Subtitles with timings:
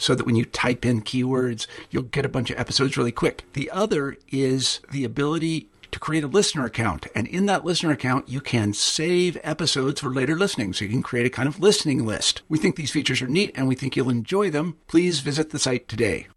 [0.00, 3.44] so that when you type in keywords, you'll get a bunch of episodes really quick.
[3.52, 7.06] The other is the ability to create a listener account.
[7.14, 10.72] And in that listener account, you can save episodes for later listening.
[10.72, 12.42] So you can create a kind of listening list.
[12.48, 14.78] We think these features are neat and we think you'll enjoy them.
[14.86, 16.28] Please visit the site today.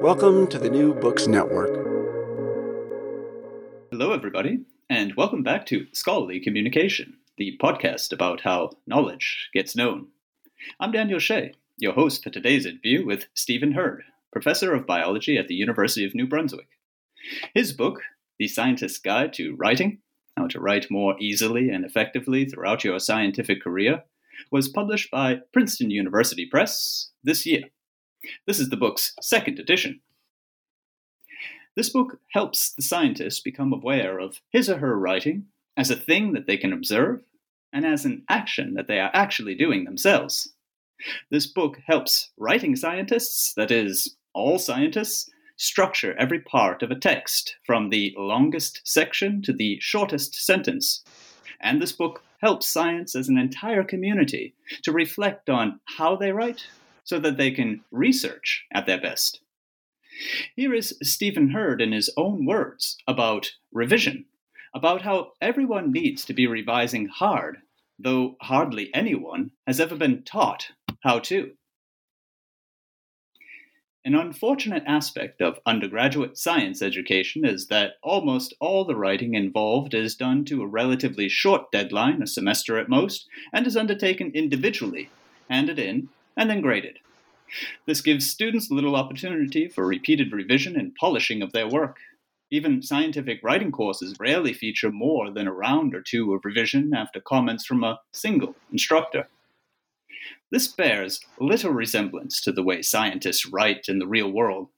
[0.00, 1.70] Welcome to the New Books Network.
[3.92, 10.08] Hello, everybody, and welcome back to Scholarly Communication, the podcast about how knowledge gets known.
[10.80, 15.46] I'm Daniel Shea, your host for today's interview with Stephen Heard, professor of biology at
[15.46, 16.66] the University of New Brunswick.
[17.54, 18.00] His book,
[18.36, 19.98] The Scientist's Guide to Writing
[20.36, 24.02] How to Write More Easily and Effectively Throughout Your Scientific Career,
[24.50, 27.64] was published by Princeton University Press this year.
[28.44, 30.00] This is the book's second edition.
[31.76, 36.32] This book helps the scientist become aware of his or her writing as a thing
[36.32, 37.22] that they can observe
[37.72, 40.52] and as an action that they are actually doing themselves.
[41.30, 47.56] This book helps writing scientists, that is, all scientists, structure every part of a text,
[47.64, 51.02] from the longest section to the shortest sentence.
[51.60, 56.66] And this book helps science as an entire community to reflect on how they write
[57.04, 59.40] so that they can research at their best.
[60.56, 64.26] Here is Stephen Heard in his own words about revision,
[64.74, 67.58] about how everyone needs to be revising hard,
[67.98, 70.72] though hardly anyone has ever been taught
[71.02, 71.52] how to.
[74.04, 80.14] An unfortunate aspect of undergraduate science education is that almost all the writing involved is
[80.14, 85.10] done to a relatively short deadline, a semester at most, and is undertaken individually,
[85.50, 87.00] handed in, and then graded.
[87.86, 91.98] This gives students little opportunity for repeated revision and polishing of their work.
[92.50, 97.20] Even scientific writing courses rarely feature more than a round or two of revision after
[97.20, 99.28] comments from a single instructor.
[100.50, 104.68] This bears little resemblance to the way scientists write in the real world.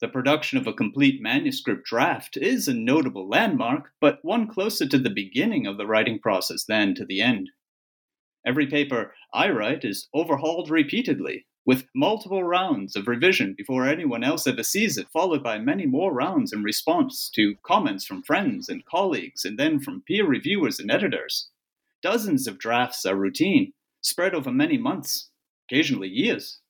[0.00, 4.98] The production of a complete manuscript draft is a notable landmark, but one closer to
[4.98, 7.50] the beginning of the writing process than to the end.
[8.46, 14.46] Every paper I write is overhauled repeatedly, with multiple rounds of revision before anyone else
[14.46, 18.84] ever sees it, followed by many more rounds in response to comments from friends and
[18.84, 21.48] colleagues, and then from peer reviewers and editors.
[22.02, 23.72] Dozens of drafts are routine,
[24.06, 25.30] spread over many months,
[25.68, 26.60] occasionally years.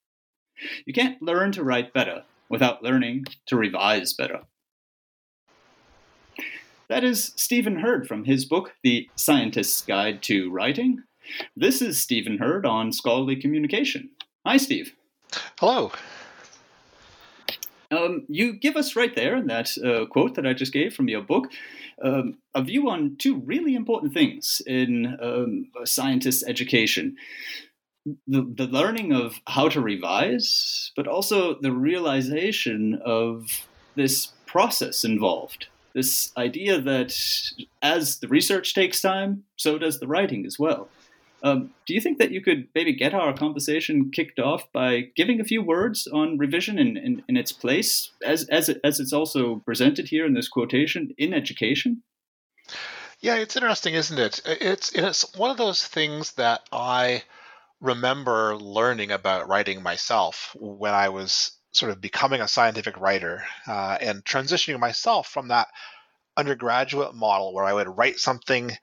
[0.87, 4.41] You can't learn to write better without learning to revise better.
[6.89, 11.03] That is Stephen Heard from his book, The Scientist's Guide to Writing.
[11.55, 14.11] This is Stephen Heard on scholarly communication.
[14.47, 14.95] Hi, Steve.
[15.59, 15.93] Hello.
[17.91, 21.09] Um, you give us right there in that uh, quote that I just gave from
[21.09, 21.53] your book
[22.03, 27.17] um, a view on two really important things in um, a scientist's education
[28.27, 35.67] the, the learning of how to revise, but also the realization of this process involved.
[35.95, 37.17] This idea that
[37.83, 40.89] as the research takes time, so does the writing as well.
[41.47, 45.41] Um, do you think that you could maybe get our conversation kicked off by giving
[45.41, 49.13] a few words on revision in, in, in its place, as, as, it, as it's
[49.13, 52.03] also presented here in this quotation, in education?
[53.21, 54.41] Yeah, it's interesting, isn't it?
[54.45, 57.23] It's, it's one of those things that I
[57.81, 63.99] remember learning about writing myself when I was sort of becoming a scientific writer uh,
[64.01, 65.69] and transitioning myself from that
[66.37, 68.77] undergraduate model where I would write something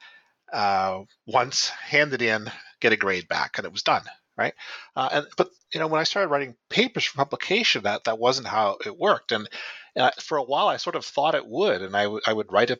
[0.53, 2.51] uh, once, hand it in,
[2.81, 4.03] get a grade back, and it was done.
[4.37, 4.53] right?
[4.95, 8.47] Uh, and but you know when I started writing papers for publication, that that wasn't
[8.47, 9.49] how it worked, and,
[9.97, 12.51] I, for a while I sort of thought it would, and I, w- I would
[12.51, 12.79] write a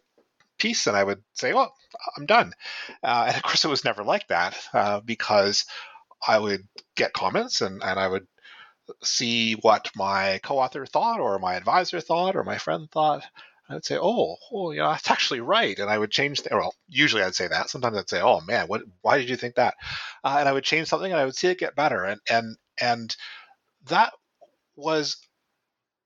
[0.60, 1.74] piece and I would say, "Well,
[2.18, 2.54] I'm done,"
[3.04, 5.66] uh, and of course it was never like that uh, because
[6.28, 8.28] I would get comments and and I would
[9.04, 13.24] see what my co-author thought or my advisor thought or my friend thought
[13.74, 16.42] I would say, "Oh, oh, you know, that's actually right," and I would change.
[16.52, 17.70] Well, usually I'd say that.
[17.70, 18.84] Sometimes I'd say, "Oh man, what?
[19.02, 19.76] Why did you think that?"
[20.24, 22.58] Uh, and I would change something, and I would see it get better, and and
[22.80, 23.16] and
[23.88, 24.14] that
[24.76, 25.18] was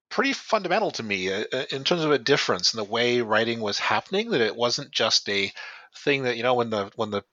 [0.09, 3.59] pretty fundamental to me uh, uh, in terms of a difference in the way writing
[3.61, 4.31] was happening.
[4.31, 5.51] That it wasn't just a
[5.97, 7.23] thing that you know when the when the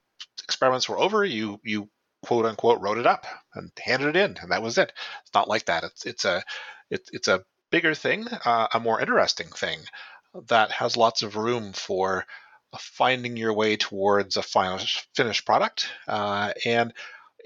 [0.45, 1.91] experiments were over, you you
[2.25, 4.93] quote unquote wrote it up and handed it in, and that was it.
[5.23, 5.85] It's not like that.
[5.85, 6.43] It's it's a
[6.91, 9.81] it, it's a bigger thing, uh, a more interesting thing
[10.49, 12.27] that has lots of room for
[12.79, 14.81] finding your way towards a final
[15.15, 16.93] finished product uh, and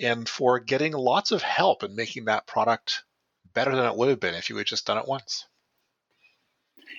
[0.01, 3.05] and for getting lots of help in making that product
[3.53, 5.47] better than it would have been if you had just done it once.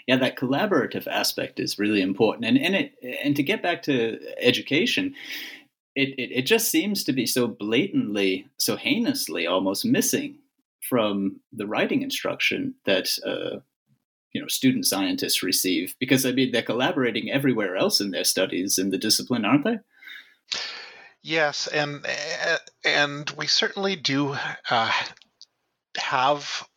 [0.07, 2.93] Yeah that collaborative aspect is really important and and it
[3.23, 5.15] and to get back to education
[5.95, 10.37] it, it, it just seems to be so blatantly so heinously almost missing
[10.87, 13.59] from the writing instruction that uh,
[14.33, 18.77] you know student scientists receive because I mean they're collaborating everywhere else in their studies
[18.77, 19.79] in the discipline, aren't they?
[21.21, 22.05] Yes, and
[22.85, 24.35] and we certainly do
[24.69, 24.91] uh,
[25.97, 26.67] have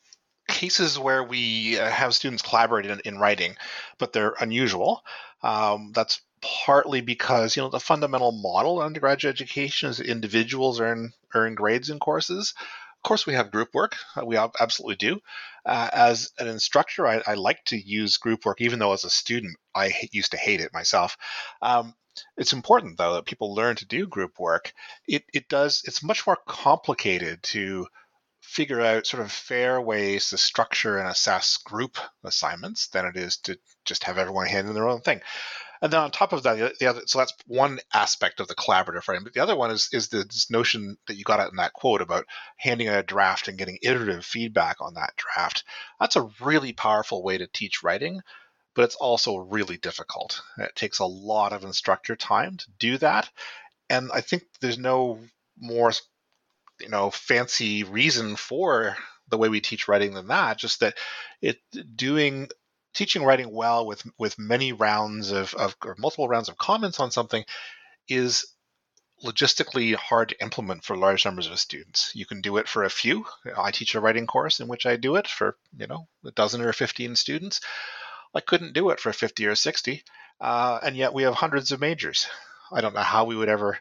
[0.48, 3.56] cases where we uh, have students collaborate in, in writing,
[3.98, 5.02] but they're unusual.
[5.42, 6.20] Um, that's
[6.64, 11.88] partly because you know the fundamental model of undergraduate education is individuals earn earn grades
[11.88, 12.54] in courses.
[13.02, 13.96] Of course, we have group work.
[14.14, 15.18] Uh, we absolutely do.
[15.66, 19.10] Uh, as an instructor, I, I, like to use group work, even though as a
[19.10, 21.16] student, I used to hate it myself.
[21.60, 21.94] Um,
[22.36, 24.72] it's important, though, that people learn to do group work.
[25.08, 27.88] It, it does, it's much more complicated to
[28.40, 33.38] figure out sort of fair ways to structure and assess group assignments than it is
[33.38, 35.20] to just have everyone hand in their own thing.
[35.82, 39.02] And then on top of that, the other so that's one aspect of the collaborative
[39.02, 39.24] frame.
[39.24, 42.00] But the other one is is this notion that you got out in that quote
[42.00, 42.24] about
[42.56, 45.64] handing out a draft and getting iterative feedback on that draft.
[45.98, 48.20] That's a really powerful way to teach writing,
[48.74, 50.40] but it's also really difficult.
[50.56, 53.28] It takes a lot of instructor time to do that,
[53.90, 55.18] and I think there's no
[55.58, 55.90] more
[56.80, 58.96] you know fancy reason for
[59.28, 60.96] the way we teach writing than that just that
[61.40, 61.58] it
[61.96, 62.48] doing
[62.94, 67.10] teaching writing well with with many rounds of, of or multiple rounds of comments on
[67.10, 67.44] something
[68.08, 68.46] is
[69.24, 72.10] logistically hard to implement for large numbers of students.
[72.14, 73.24] You can do it for a few.
[73.56, 76.60] I teach a writing course in which I do it for you know a dozen
[76.60, 77.60] or fifteen students.
[78.34, 80.02] I couldn't do it for 50 or 60,
[80.40, 82.26] uh, and yet we have hundreds of majors.
[82.72, 83.78] I don't know how we would ever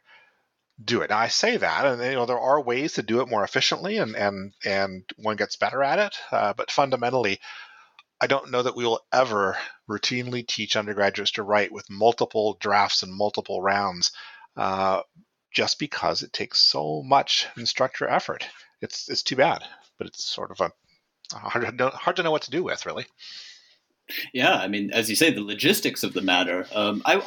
[0.83, 1.09] do it.
[1.09, 3.97] Now, I say that, and you know there are ways to do it more efficiently,
[3.97, 6.17] and and and one gets better at it.
[6.31, 7.39] Uh, but fundamentally,
[8.21, 9.57] I don't know that we will ever
[9.89, 14.12] routinely teach undergraduates to write with multiple drafts and multiple rounds,
[14.56, 15.01] uh,
[15.51, 18.47] just because it takes so much instructor effort.
[18.79, 19.63] It's it's too bad,
[19.97, 20.71] but it's sort of a
[21.35, 23.07] hard hard to know what to do with, really.
[24.33, 26.68] Yeah, I mean, as you say, the logistics of the matter.
[26.73, 27.21] Um, I,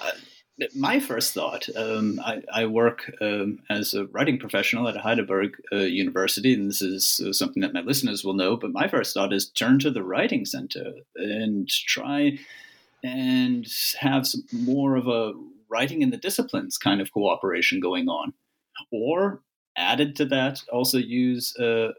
[0.74, 5.78] my first thought um, I, I, work um, as a writing professional at Heidelberg uh,
[5.78, 8.56] University, and this is uh, something that my listeners will know.
[8.56, 12.38] But my first thought is turn to the Writing Center and try
[13.02, 13.66] and
[13.98, 15.32] have some more of a
[15.68, 18.32] writing in the disciplines kind of cooperation going on.
[18.92, 19.40] Or
[19.76, 21.92] added to that, also use uh,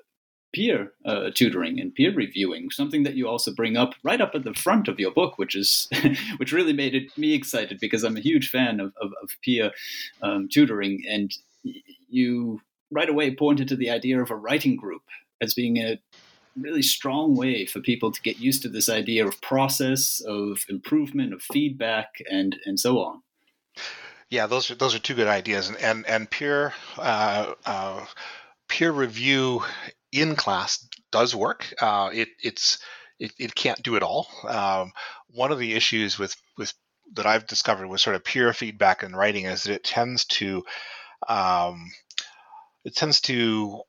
[0.56, 4.46] peer uh, tutoring and peer reviewing, something that you also bring up right up at
[4.46, 5.90] the front of your book, which is
[6.38, 9.72] which really made it, me excited because I'm a huge fan of, of, of peer
[10.22, 11.36] um, tutoring, and
[12.10, 15.02] you right away pointed to the idea of a writing group
[15.42, 16.00] as being a
[16.56, 21.34] really strong way for people to get used to this idea of process, of improvement,
[21.34, 23.22] of feedback, and and so on.
[24.30, 28.06] Yeah, those are those are two good ideas, and and, and peer uh, uh,
[28.68, 29.64] peer review
[30.22, 31.74] in class does work.
[31.82, 32.80] Uh, it it's
[33.20, 34.28] it, it can't do it all.
[34.48, 34.92] Um,
[35.30, 36.74] one of the issues with with
[37.14, 40.64] that I've discovered with sort of peer feedback in writing is that it tends to
[41.28, 41.92] um,
[42.84, 43.82] it tends to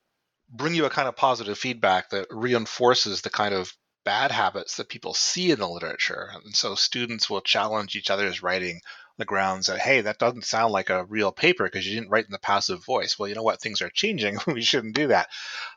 [0.49, 3.73] bring you a kind of positive feedback that reinforces the kind of
[4.05, 6.31] bad habits that people see in the literature.
[6.45, 8.81] And so students will challenge each other's writing
[9.19, 12.27] the grounds that hey that doesn't sound like a real paper because you didn't write
[12.27, 13.19] in the passive voice.
[13.19, 13.61] Well you know what?
[13.61, 14.39] Things are changing.
[14.47, 15.29] We shouldn't do that.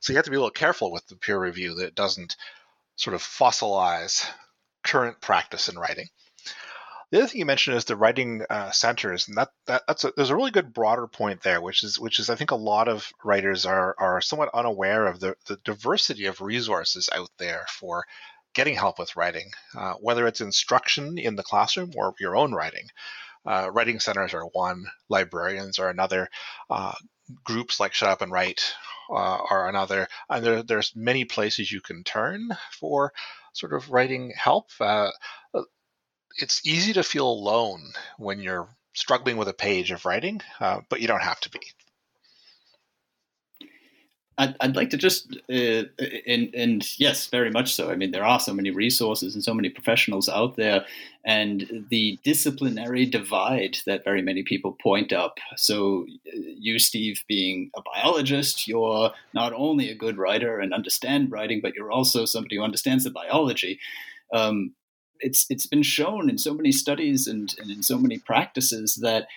[0.01, 2.36] So you have to be a little careful with the peer review that it doesn't
[2.96, 4.27] sort of fossilize
[4.84, 6.08] current practice in writing.
[7.12, 10.13] The other thing you mentioned is the writing uh, centers, and that, that that's a,
[10.15, 12.88] there's a really good broader point there, which is which is I think a lot
[12.88, 18.05] of writers are are somewhat unaware of the the diversity of resources out there for
[18.53, 22.88] getting help with writing, uh, whether it's instruction in the classroom or your own writing.
[23.50, 26.29] Uh, writing centers are one, librarians are another,
[26.70, 26.94] uh,
[27.44, 28.75] groups like Shut Up and Write
[29.10, 29.13] uh,
[29.50, 33.12] are another, and there, there's many places you can turn for
[33.53, 34.70] sort of writing help.
[34.79, 35.10] Uh,
[35.53, 35.63] uh,
[36.38, 41.01] it's easy to feel alone when you're struggling with a page of writing, uh, but
[41.01, 41.60] you don't have to be.
[44.39, 45.84] I'd, I'd like to just, uh,
[46.25, 47.91] and, and yes, very much so.
[47.91, 50.86] I mean, there are so many resources and so many professionals out there,
[51.25, 55.39] and the disciplinary divide that very many people point up.
[55.58, 61.34] So, uh, you, Steve, being a biologist, you're not only a good writer and understand
[61.34, 63.77] writing, but you're also somebody who understands the biology.
[64.34, 64.74] Um,
[65.19, 69.27] it's it's been shown in so many studies and, and in so many practices that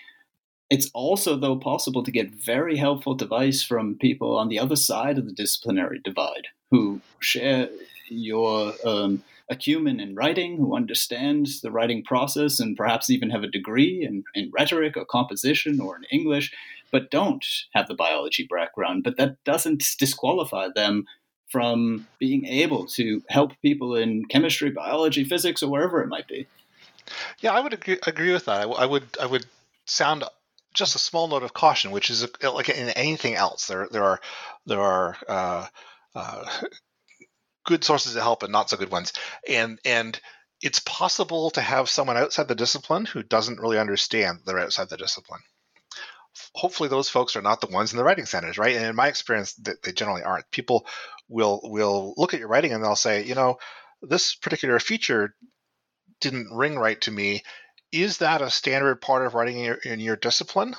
[0.71, 5.19] it's also, though, possible to get very helpful advice from people on the other side
[5.19, 7.69] of the disciplinary divide who share
[8.09, 13.49] your um, acumen in writing, who understand the writing process, and perhaps even have a
[13.49, 16.53] degree in, in rhetoric or composition or in English,
[16.91, 19.05] but don't have the biology background.
[19.05, 21.05] But that doesn't disqualify them
[21.51, 26.47] from being able to help people in chemistry, biology, physics, or wherever it might be.
[27.41, 28.67] Yeah, I would agree, agree with that.
[28.67, 29.45] I, I would I would
[29.85, 30.25] sound
[30.73, 33.67] just a small note of caution, which is uh, like in anything else.
[33.67, 34.21] There there are
[34.67, 35.67] there are uh,
[36.15, 36.51] uh,
[37.67, 39.13] good sources of help and not so good ones,
[39.49, 40.19] and and
[40.61, 44.97] it's possible to have someone outside the discipline who doesn't really understand they're outside the
[44.97, 45.41] discipline.
[46.55, 48.77] Hopefully, those folks are not the ones in the writing centers, right?
[48.77, 50.51] And in my experience, they generally aren't.
[50.51, 50.87] People
[51.29, 53.59] will will look at your writing and they'll say, you know,
[54.01, 55.35] this particular feature
[56.21, 57.43] didn't ring right to me
[57.93, 60.75] is that a standard part of writing in your, in your discipline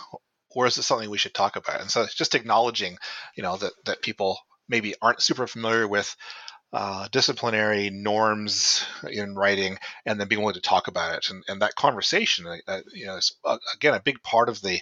[0.50, 1.82] or is it something we should talk about?
[1.82, 2.98] And so it's just acknowledging
[3.36, 6.16] you know that that people maybe aren't super familiar with
[6.72, 11.30] uh, disciplinary norms in writing and then being willing to talk about it.
[11.30, 14.80] And, and that conversation uh, you know is uh, again a big part of the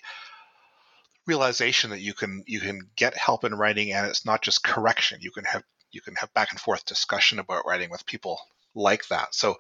[1.27, 5.19] realization that you can you can get help in writing and it's not just correction.
[5.21, 8.39] You can have you can have back and forth discussion about writing with people
[8.73, 9.35] like that.
[9.35, 9.57] So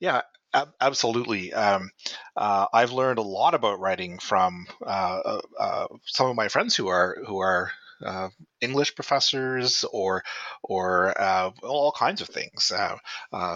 [0.00, 0.22] yeah
[0.80, 1.52] absolutely.
[1.52, 1.90] Um,
[2.36, 6.76] uh, I've learned a lot about writing from uh, uh, uh, some of my friends
[6.76, 7.70] who are who are
[8.04, 8.28] uh,
[8.60, 10.22] English professors or
[10.62, 12.72] or uh, all kinds of things,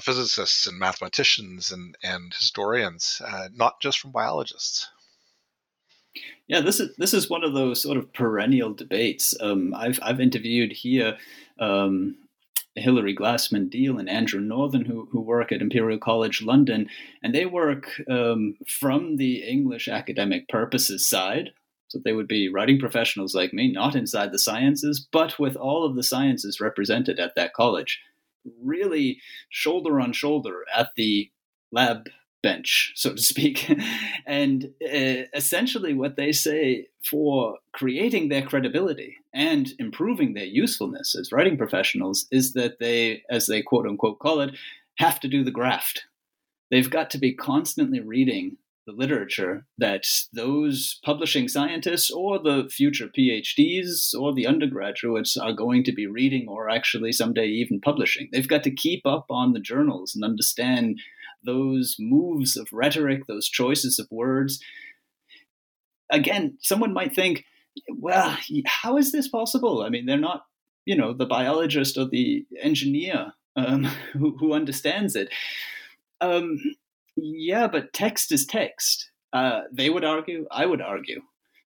[0.03, 3.21] physicists and mathematicians and and historians,
[3.53, 4.89] not just from biologists.
[6.49, 9.35] Yeah, this is this is one of those sort of perennial debates.
[9.41, 11.17] Um, I've I've interviewed here
[11.61, 12.17] um,
[12.77, 16.89] Hilary Glasman-Deal and Andrew Northern, who, who work at Imperial College London,
[17.23, 21.51] and they work um, from the English academic purposes side.
[21.89, 25.85] So they would be writing professionals like me, not inside the sciences, but with all
[25.85, 28.01] of the sciences represented at that college,
[28.63, 31.29] really shoulder on shoulder at the
[31.73, 32.09] lab
[32.43, 33.69] bench, so to speak.
[34.27, 41.33] and uh, essentially, what they say for creating their credibility and improving their usefulness as
[41.33, 44.57] writing professionals is that they, as they quote unquote call it,
[44.99, 46.05] have to do the graft.
[46.71, 48.57] They've got to be constantly reading
[48.87, 55.85] the literature that those publishing scientists or the future PhDs or the undergraduates are going
[55.85, 58.29] to be reading or actually someday even publishing.
[58.33, 60.99] They've got to keep up on the journals and understand
[61.45, 64.61] those moves of rhetoric, those choices of words.
[66.11, 67.45] Again, someone might think,
[67.89, 68.37] well,
[68.67, 69.83] how is this possible?
[69.83, 70.45] I mean, they're not,
[70.85, 75.29] you know, the biologist or the engineer um, who, who, understands it.
[76.21, 76.59] Um,
[77.17, 79.11] yeah, but text is text.
[79.33, 81.23] Uh, they would argue, I would argue.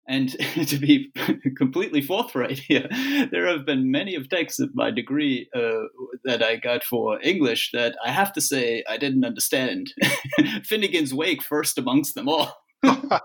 [0.06, 0.28] And
[0.66, 1.12] to be
[1.56, 2.88] completely forthright here,
[3.30, 5.84] there have been many of texts of my degree uh,
[6.25, 9.92] that I got for English that I have to say I didn't understand.
[10.38, 12.63] Finnegans Wake first amongst them all.
[13.08, 13.20] uh,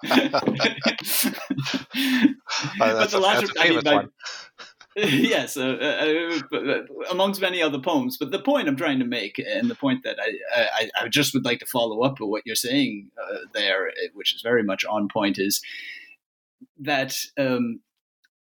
[2.80, 4.10] but the latter, I mean,
[4.96, 5.78] yes, uh,
[6.52, 8.18] uh, uh, amongst many other poems.
[8.18, 11.34] But the point I'm trying to make, and the point that I, I, I just
[11.34, 14.86] would like to follow up with what you're saying uh, there, which is very much
[14.86, 15.62] on point, is
[16.80, 17.82] that um,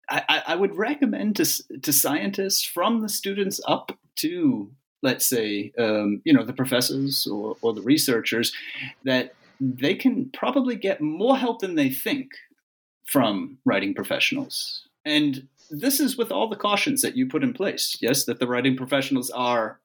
[0.09, 4.71] I, I, would recommend to, to scientists from the students up to
[5.03, 8.51] let's say um, you know the professors or, or the researchers
[9.03, 12.31] that they can probably get more help than they think
[13.05, 17.97] from writing professionals and this is with all the cautions that you put in place
[18.01, 19.79] yes that the writing professionals are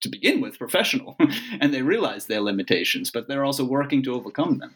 [0.00, 1.16] to begin with professional
[1.60, 4.74] and they realize their limitations, but they're also working to overcome them.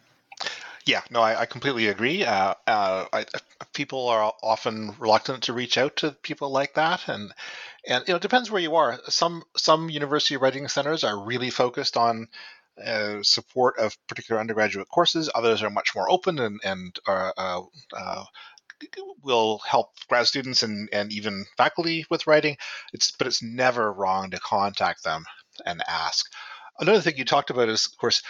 [0.87, 2.25] Yeah, no, I, I completely agree.
[2.25, 3.27] Uh, uh, I,
[3.75, 7.33] people are often reluctant to reach out to people like that, and
[7.87, 8.99] and you know it depends where you are.
[9.09, 12.29] Some some university writing centers are really focused on
[12.85, 15.31] uh, support of particular undergraduate courses.
[15.35, 17.61] Others are much more open and and are, uh,
[17.97, 18.25] uh,
[19.23, 22.57] will help grad students and, and even faculty with writing.
[22.93, 25.25] It's but it's never wrong to contact them
[25.65, 26.27] and ask.
[26.79, 28.23] Another thing you talked about is, of course,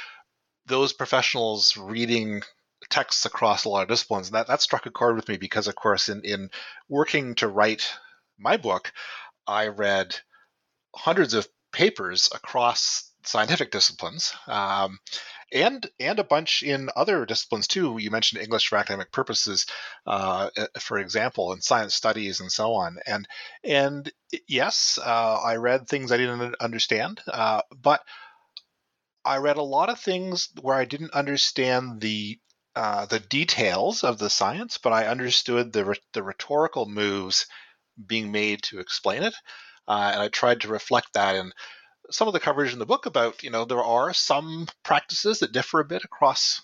[0.66, 2.42] those professionals reading
[2.88, 4.28] texts across a lot of disciplines.
[4.28, 6.50] And that, that struck a chord with me because, of course, in, in
[6.88, 7.92] working to write
[8.38, 8.92] my book,
[9.47, 10.16] I read
[10.95, 14.34] hundreds of papers across scientific disciplines.
[14.46, 14.98] Um,
[15.52, 17.98] and and a bunch in other disciplines too.
[17.98, 19.66] You mentioned English for academic purposes,
[20.06, 22.98] uh, for example, and science studies and so on.
[23.06, 23.26] And
[23.64, 24.10] and
[24.46, 28.02] yes, uh, I read things I didn't understand, uh, but
[29.24, 32.38] I read a lot of things where I didn't understand the
[32.76, 37.46] uh, the details of the science, but I understood the the rhetorical moves
[38.06, 39.34] being made to explain it,
[39.88, 41.52] uh, and I tried to reflect that in
[42.11, 45.52] some of the coverage in the book about, you know, there are some practices that
[45.52, 46.61] differ a bit across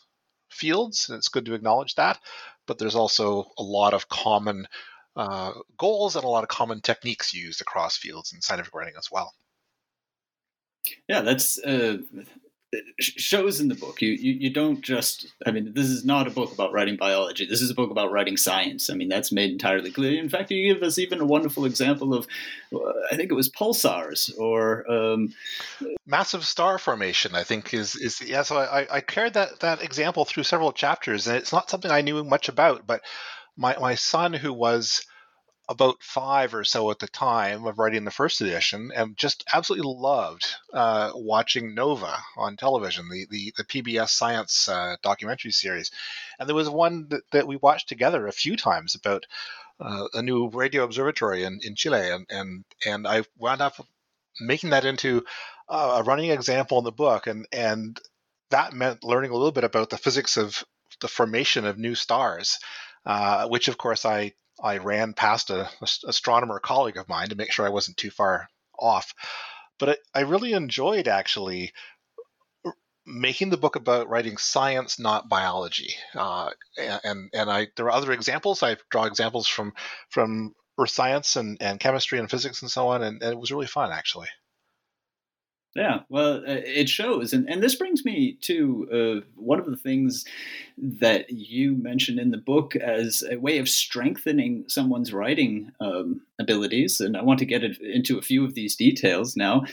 [0.51, 2.19] fields, and it's good to acknowledge that.
[2.67, 4.67] But there's also a lot of common
[5.17, 9.11] uh, goals and a lot of common techniques used across fields in scientific writing as
[9.11, 9.33] well.
[11.09, 11.99] Yeah, that's uh,
[13.01, 14.03] shows in the book.
[14.03, 15.27] You, you you don't just.
[15.47, 17.47] I mean, this is not a book about writing biology.
[17.47, 18.91] This is a book about writing science.
[18.91, 20.21] I mean, that's made entirely clear.
[20.21, 22.27] In fact, you give us even a wonderful example of,
[22.75, 22.79] uh,
[23.11, 25.35] I think it was pulsars or um,
[26.07, 27.35] massive star formation.
[27.35, 28.43] I think is is yeah.
[28.43, 32.03] So I I carried that that example through several chapters, and it's not something I
[32.03, 33.03] knew much about, but
[33.57, 35.07] my my son who was
[35.69, 39.93] about five or so at the time of writing the first edition and just absolutely
[39.93, 45.91] loved uh, watching Nova on television, the, the, the PBS science uh, documentary series.
[46.39, 49.27] And there was one that, that, we watched together a few times about
[49.81, 52.11] uh, a new radio observatory in, in Chile.
[52.11, 53.75] And, and, and I wound up
[54.41, 55.25] making that into
[55.69, 57.27] a running example in the book.
[57.27, 57.99] And, and
[58.51, 60.63] that meant learning a little bit about the physics of
[61.01, 62.59] the formation of new stars.
[63.05, 67.37] Uh, which of course I I ran past a, a, astronomer colleague of mine to
[67.37, 69.15] make sure I wasn't too far off.
[69.79, 71.73] But I, I really enjoyed actually
[73.07, 75.95] making the book about writing science, not biology.
[76.15, 78.63] Uh, and and I there are other examples.
[78.63, 79.75] I draw examples from
[80.11, 83.53] from earth science and, and chemistry and physics and so on, and, and it was
[83.53, 84.29] really fun actually.
[85.77, 89.77] Yeah, well, uh, it shows, and and this brings me to uh, one of the
[89.77, 90.25] things
[90.79, 97.03] that you mentioned in the book as a way of strengthening someone's writing um, abilities,
[97.03, 99.65] and I want to get into a few of these details now.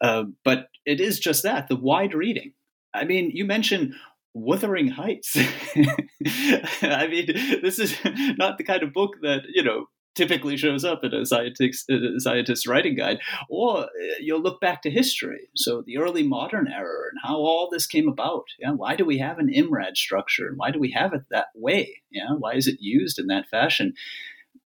[0.00, 2.54] Uh, but it is just that the wide reading.
[2.94, 3.92] I mean, you mentioned
[4.32, 5.36] Wuthering Heights.
[5.76, 7.26] I mean,
[7.60, 7.94] this is
[8.38, 12.66] not the kind of book that you know typically shows up in a scientist, scientist
[12.66, 13.88] writing guide, or uh,
[14.20, 15.48] you'll look back to history.
[15.56, 18.44] So the early modern era and how all this came about.
[18.58, 20.48] Yeah, why do we have an IMRAD structure?
[20.48, 22.02] And why do we have it that way?
[22.10, 23.94] Yeah, why is it used in that fashion?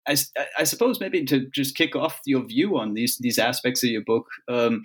[0.07, 0.15] I,
[0.57, 4.03] I suppose maybe to just kick off your view on these these aspects of your
[4.03, 4.83] book, um,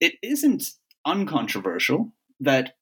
[0.00, 0.64] it isn't
[1.06, 2.74] uncontroversial that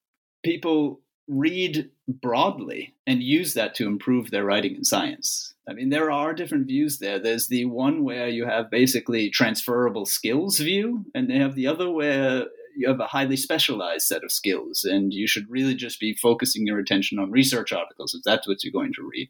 [0.43, 5.55] people read broadly and use that to improve their writing in science.
[5.69, 7.19] I mean, there are different views there.
[7.19, 11.91] There's the one where you have basically transferable skills view, and they have the other
[11.91, 16.15] where you have a highly specialized set of skills, and you should really just be
[16.15, 19.29] focusing your attention on research articles if that's what you're going to read.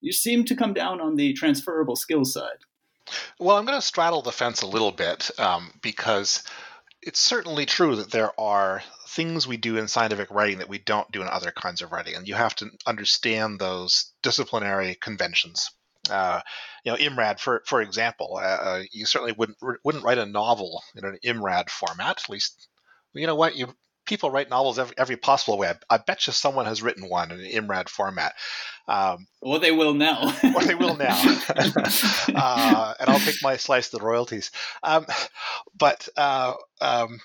[0.00, 2.64] You seem to come down on the transferable skill side.
[3.38, 6.42] Well, I'm going to straddle the fence a little bit um, because
[7.06, 11.10] it's certainly true that there are things we do in scientific writing that we don't
[11.12, 15.70] do in other kinds of writing, and you have to understand those disciplinary conventions.
[16.10, 16.40] Uh,
[16.84, 20.82] you know, IMRAD, for for example, uh, uh you certainly wouldn't wouldn't write a novel
[20.96, 22.22] in an IMRAD format.
[22.24, 22.68] At least,
[23.12, 25.68] you know what, you people write novels every, every possible way.
[25.68, 28.34] I, I, bet you someone has written one in an IMRAD format.
[28.86, 30.34] Um, or they will now.
[30.54, 31.16] or they will now.
[31.56, 34.50] uh, and I'll take my slice of the royalties.
[34.82, 35.06] Um,
[35.76, 37.20] but uh, um,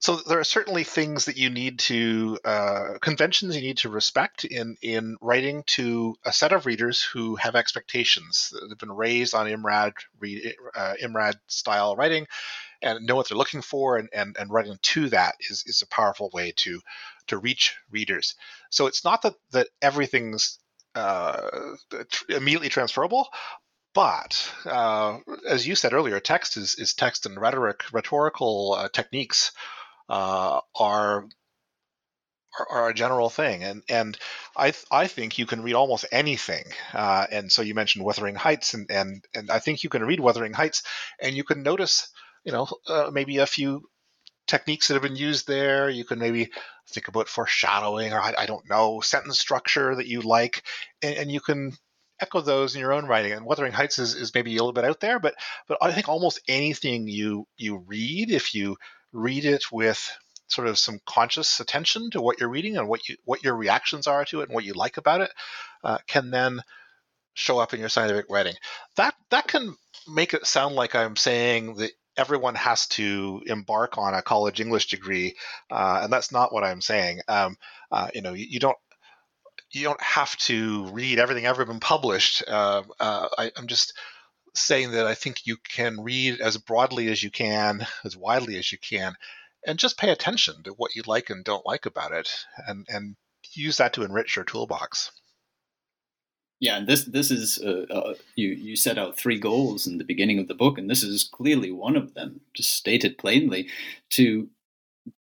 [0.00, 4.44] so there are certainly things that you need to uh, conventions you need to respect
[4.44, 9.34] in in writing to a set of readers who have expectations that have been raised
[9.34, 12.26] on IMRAD read, uh, IMRAD style writing
[12.82, 15.88] and know what they're looking for and, and, and writing to that is, is a
[15.94, 16.80] powerful way to
[17.26, 18.34] to reach readers
[18.70, 20.58] so it's not that that everything's
[20.94, 21.40] uh,
[22.28, 23.28] immediately transferable
[23.94, 29.50] but uh, as you said earlier, text is, is text and rhetoric, rhetorical uh, techniques
[30.08, 31.26] uh, are,
[32.58, 34.16] are, are a general thing, and and
[34.56, 36.64] I th- I think you can read almost anything.
[36.92, 40.20] Uh, and so you mentioned Wuthering Heights, and and and I think you can read
[40.20, 40.82] Wuthering Heights,
[41.20, 42.08] and you can notice,
[42.44, 43.88] you know, uh, maybe a few
[44.46, 45.88] techniques that have been used there.
[45.88, 46.50] You can maybe
[46.88, 50.62] think about foreshadowing, or I, I don't know, sentence structure that you like,
[51.02, 51.72] and, and you can
[52.20, 53.32] echo those in your own writing.
[53.32, 55.34] And Wuthering Heights is, is maybe a little bit out there, but
[55.68, 58.76] but I think almost anything you you read, if you
[59.12, 60.10] read it with
[60.48, 64.06] sort of some conscious attention to what you're reading and what you what your reactions
[64.06, 65.30] are to it and what you like about it,
[65.84, 66.62] uh, can then
[67.34, 68.54] show up in your scientific writing.
[68.96, 69.76] That that can
[70.08, 74.88] make it sound like I'm saying that everyone has to embark on a college English
[74.88, 75.36] degree,
[75.70, 77.20] uh, and that's not what I'm saying.
[77.28, 77.56] Um,
[77.90, 78.76] uh, you know, you, you, don't
[79.70, 82.42] you don't have to read everything ever been published.
[82.46, 83.94] Uh, uh, I, I'm just
[84.54, 88.70] saying that I think you can read as broadly as you can, as widely as
[88.72, 89.14] you can,
[89.66, 92.28] and just pay attention to what you like and don't like about it,
[92.66, 93.16] and and
[93.54, 95.12] use that to enrich your toolbox.
[96.60, 100.04] Yeah, and this this is uh, uh, you you set out three goals in the
[100.04, 103.68] beginning of the book, and this is clearly one of them, just stated plainly,
[104.10, 104.48] to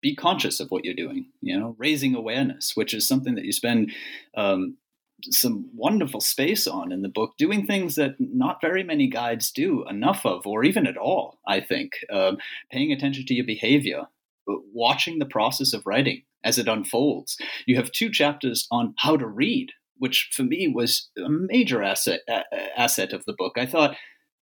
[0.00, 3.52] be conscious of what you're doing, you know, raising awareness, which is something that you
[3.52, 3.92] spend
[4.34, 4.78] um,
[5.24, 9.86] some wonderful space on in the book, doing things that not very many guides do
[9.88, 11.92] enough of, or even at all, I think.
[12.10, 12.38] Um,
[12.72, 14.06] paying attention to your behavior,
[14.50, 17.36] uh, watching the process of writing as it unfolds.
[17.66, 22.20] You have two chapters on how to read, which for me was a major asset,
[22.28, 22.42] uh,
[22.76, 23.52] asset of the book.
[23.56, 23.96] I thought,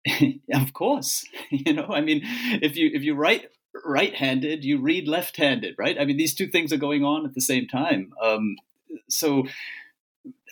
[0.55, 2.23] of course, you know, I mean,
[2.63, 3.49] if you if you write
[3.85, 5.99] right-handed, you read left-handed, right?
[6.01, 8.13] I mean, these two things are going on at the same time.
[8.23, 8.57] Um,
[9.09, 9.45] so,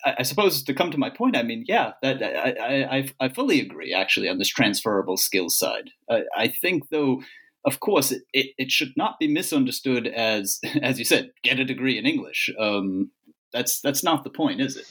[0.04, 3.28] I, I, suppose to come to my point, I mean, yeah, that I, I, I
[3.30, 5.90] fully agree actually on this transferable skills side.
[6.36, 7.22] I think, though,
[7.66, 11.64] of course, it, it, it, should not be misunderstood as, as you said, get a
[11.64, 12.48] degree in English.
[12.58, 13.10] Um,
[13.52, 14.86] that's that's not the point, is it?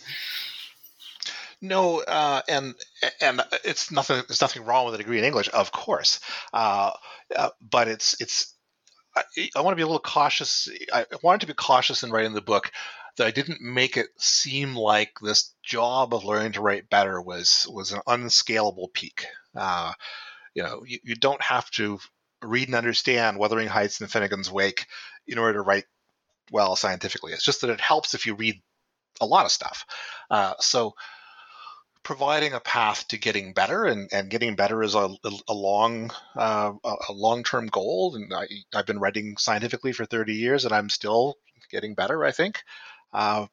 [1.62, 2.76] No, uh, and
[3.22, 4.22] and it's nothing.
[4.28, 6.20] There's nothing wrong with a degree in English, of course.
[6.54, 6.92] Uh,
[7.36, 8.54] uh, but it's it's.
[9.16, 9.24] I,
[9.56, 10.70] I want to be a little cautious.
[10.94, 12.72] I wanted to be cautious in writing the book
[13.18, 17.66] that I didn't make it seem like this job of learning to write better was
[17.70, 19.26] was an unscalable peak.
[19.56, 19.94] Uh,
[20.54, 22.00] you know, you, you don't have to
[22.42, 24.86] read and understand Wuthering Heights and Finnegans Wake
[25.28, 25.86] in order to write
[26.52, 27.34] well scientifically.
[27.34, 28.62] It's just that it helps if you read
[29.22, 29.86] a lot of stuff.
[30.30, 30.96] Uh, so
[32.04, 35.10] providing a path to getting better, and, and getting better is a,
[35.48, 38.16] a long uh, a long term goal.
[38.16, 41.36] And I, I've been writing scientifically for 30 years, and I'm still
[41.72, 42.24] getting better.
[42.24, 42.62] I think.
[43.12, 43.48] Uh,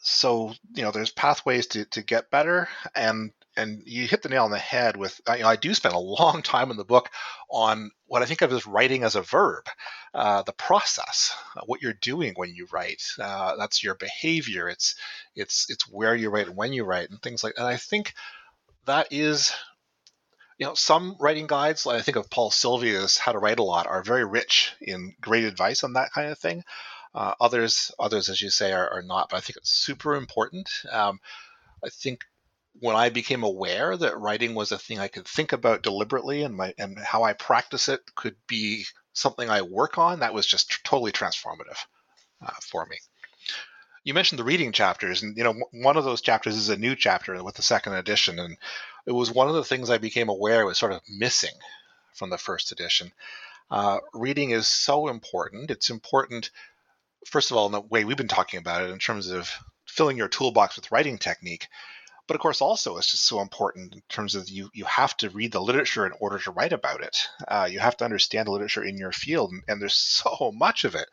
[0.00, 4.44] so you know, there's pathways to, to get better, and and you hit the nail
[4.44, 7.10] on the head with you know, I do spend a long time in the book
[7.50, 9.64] on what I think of as writing as a verb,
[10.14, 13.02] uh, the process, uh, what you're doing when you write.
[13.18, 14.68] Uh, that's your behavior.
[14.68, 14.94] It's
[15.34, 17.54] it's it's where you write and when you write and things like.
[17.56, 18.14] And I think
[18.86, 19.52] that is.
[20.60, 23.62] You know, some writing guides, like I think of Paul Silvia's How to Write a
[23.62, 26.64] Lot, are very rich in great advice on that kind of thing.
[27.14, 29.28] Uh, others, others, as you say, are, are, not.
[29.30, 30.68] But I think it's super important.
[30.90, 31.20] Um,
[31.84, 32.24] I think
[32.80, 36.54] when I became aware that writing was a thing I could think about deliberately and
[36.54, 40.84] my and how I practice it could be something I work on, that was just
[40.84, 41.78] totally transformative
[42.40, 42.96] uh, for me.
[44.04, 46.94] You mentioned the reading chapters, and you know one of those chapters is a new
[46.94, 48.56] chapter with the second edition, and
[49.06, 51.54] it was one of the things I became aware was sort of missing
[52.14, 53.12] from the first edition.
[53.70, 55.70] Uh, reading is so important.
[55.70, 56.50] It's important,
[57.26, 59.50] first of all, in the way we've been talking about it, in terms of
[59.86, 61.66] filling your toolbox with writing technique
[62.28, 65.30] but of course also it's just so important in terms of you you have to
[65.30, 67.26] read the literature in order to write about it.
[67.48, 70.84] Uh, you have to understand the literature in your field and, and there's so much
[70.84, 71.08] of it.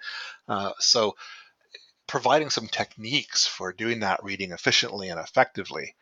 [0.48, 1.16] Uh, so
[2.08, 5.96] providing some techniques for doing that reading efficiently and effectively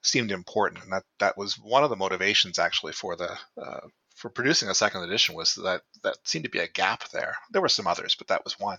[0.00, 3.80] seemed important and that that was one of the motivations actually for the uh,
[4.14, 7.36] for producing a second edition was that that seemed to be a gap there.
[7.50, 8.78] There were some others but that was one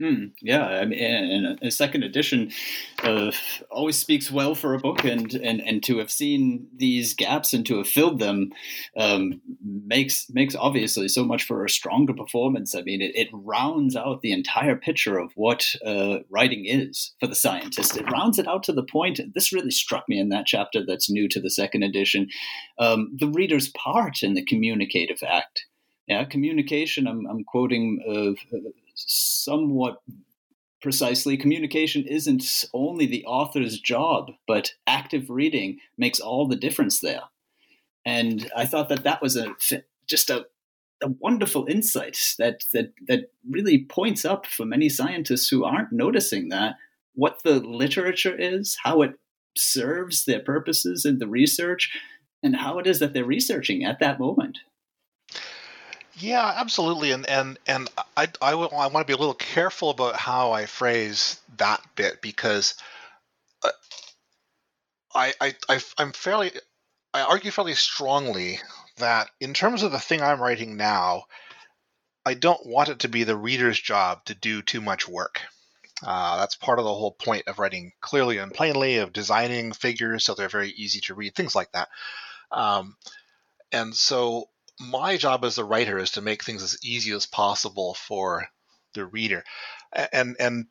[0.00, 2.52] Mm, yeah, I mean, and a second edition
[3.02, 3.32] uh,
[3.70, 7.66] always speaks well for a book, and, and and to have seen these gaps and
[7.66, 8.50] to have filled them
[8.96, 12.74] um, makes makes obviously so much for a stronger performance.
[12.74, 17.26] I mean, it, it rounds out the entire picture of what uh, writing is for
[17.26, 17.94] the scientist.
[17.94, 19.20] It rounds it out to the point.
[19.34, 22.30] This really struck me in that chapter that's new to the second edition.
[22.78, 25.66] Um, the reader's part in the communicative act.
[26.08, 27.06] Yeah, communication.
[27.06, 28.00] I'm, I'm quoting
[28.50, 28.58] uh,
[29.06, 30.02] somewhat
[30.82, 37.22] precisely communication isn't only the author's job, but active reading makes all the difference there.
[38.04, 39.54] And I thought that that was a
[40.06, 40.46] just a,
[41.02, 46.48] a wonderful insight that that that really points up for many scientists who aren't noticing
[46.48, 46.76] that
[47.14, 49.12] what the literature is, how it
[49.56, 51.90] serves their purposes in the research,
[52.42, 54.58] and how it is that they're researching at that moment.
[56.20, 59.90] Yeah, absolutely, and and and I I, will, I want to be a little careful
[59.90, 62.74] about how I phrase that bit because
[63.62, 63.70] uh,
[65.14, 66.52] I, I I I'm fairly
[67.14, 68.60] I argue fairly strongly
[68.98, 71.24] that in terms of the thing I'm writing now,
[72.26, 75.40] I don't want it to be the reader's job to do too much work.
[76.02, 80.24] Uh, that's part of the whole point of writing clearly and plainly, of designing figures
[80.24, 81.88] so they're very easy to read, things like that.
[82.50, 82.96] Um,
[83.72, 84.48] and so
[84.80, 88.48] my job as a writer is to make things as easy as possible for
[88.94, 89.44] the reader,
[90.12, 90.66] and and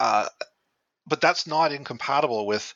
[0.00, 0.28] uh,
[1.06, 2.74] but that's not incompatible with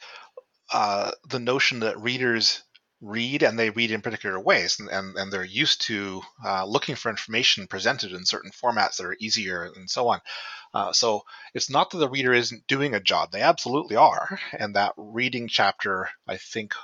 [0.72, 2.62] uh, the notion that readers
[3.00, 6.94] read and they read in particular ways and, and, and they're used to uh, looking
[6.94, 10.20] for information presented in certain formats that are easier and so on.
[10.74, 11.22] Uh, so
[11.54, 15.48] it's not that the reader isn't doing a job they absolutely are and that reading
[15.48, 16.74] chapter i think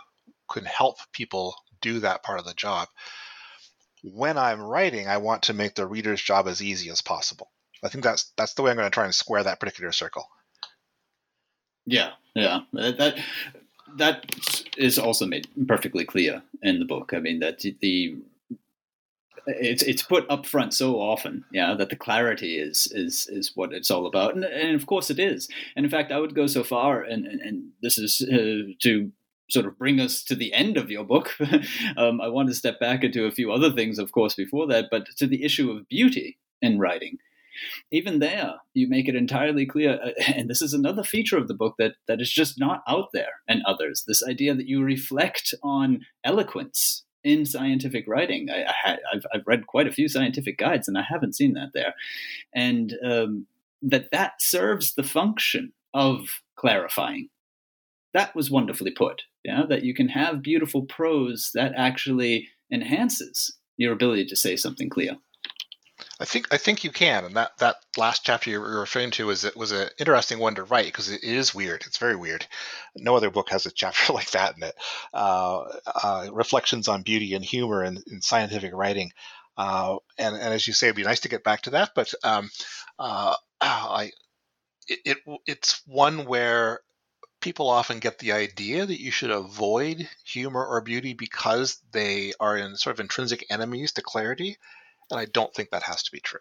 [0.51, 2.89] can help people do that part of the job.
[4.03, 7.51] When I'm writing, I want to make the reader's job as easy as possible.
[7.83, 10.27] I think that's that's the way I'm going to try and square that particular circle.
[11.85, 13.19] Yeah, yeah, that
[13.97, 14.25] that
[14.77, 17.13] is also made perfectly clear in the book.
[17.15, 18.17] I mean that the
[19.47, 23.73] it's it's put up front so often, yeah, that the clarity is is is what
[23.73, 25.49] it's all about, and, and of course it is.
[25.77, 29.13] And in fact, I would go so far, and and, and this is uh, to
[29.49, 31.37] sort of bring us to the end of your book,
[31.97, 34.87] um, I want to step back into a few other things, of course, before that,
[34.91, 37.19] but to the issue of beauty in writing.
[37.91, 41.55] Even there, you make it entirely clear, uh, and this is another feature of the
[41.55, 45.55] book that, that is just not out there and others this idea that you reflect
[45.63, 48.49] on eloquence in scientific writing.
[48.51, 51.95] I, have I've read quite a few scientific guides, and I haven't seen that there.
[52.55, 53.47] And um,
[53.83, 57.31] that that serves the function of clarifying
[58.17, 59.25] that was wonderfully put.
[59.47, 64.91] Yeah, that you can have beautiful prose that actually enhances your ability to say something
[64.91, 65.19] clear.
[66.19, 69.57] I think I think you can, and that, that last chapter you're referring to it
[69.57, 71.85] was an interesting one to write because it is weird.
[71.87, 72.45] It's very weird.
[72.97, 74.75] No other book has a chapter like that in it.
[75.15, 75.63] Uh,
[76.03, 79.13] uh, reflections on beauty and humor in, in scientific writing,
[79.57, 81.91] uh, and and as you say, it'd be nice to get back to that.
[81.95, 82.51] But um,
[82.99, 84.11] uh, I
[84.89, 86.81] it, it it's one where
[87.47, 92.57] people often get the idea that you should avoid humor or beauty because they are
[92.57, 94.57] in sort of intrinsic enemies to clarity,
[95.13, 96.41] and I don't think that has to be true.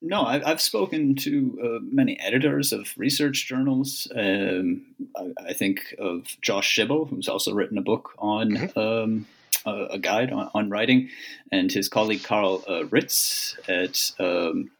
[0.00, 4.06] No, I've spoken to uh, many editors of research journals.
[4.14, 8.78] Um, I, I, think of Josh Schimel, who's also written a book on mm-hmm.
[8.78, 9.26] um,
[9.64, 11.08] a, a, guide on, on, writing,
[11.50, 14.70] and his colleague Karl uh, Ritz at um,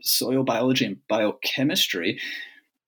[0.00, 2.20] Soil Biology and Biochemistry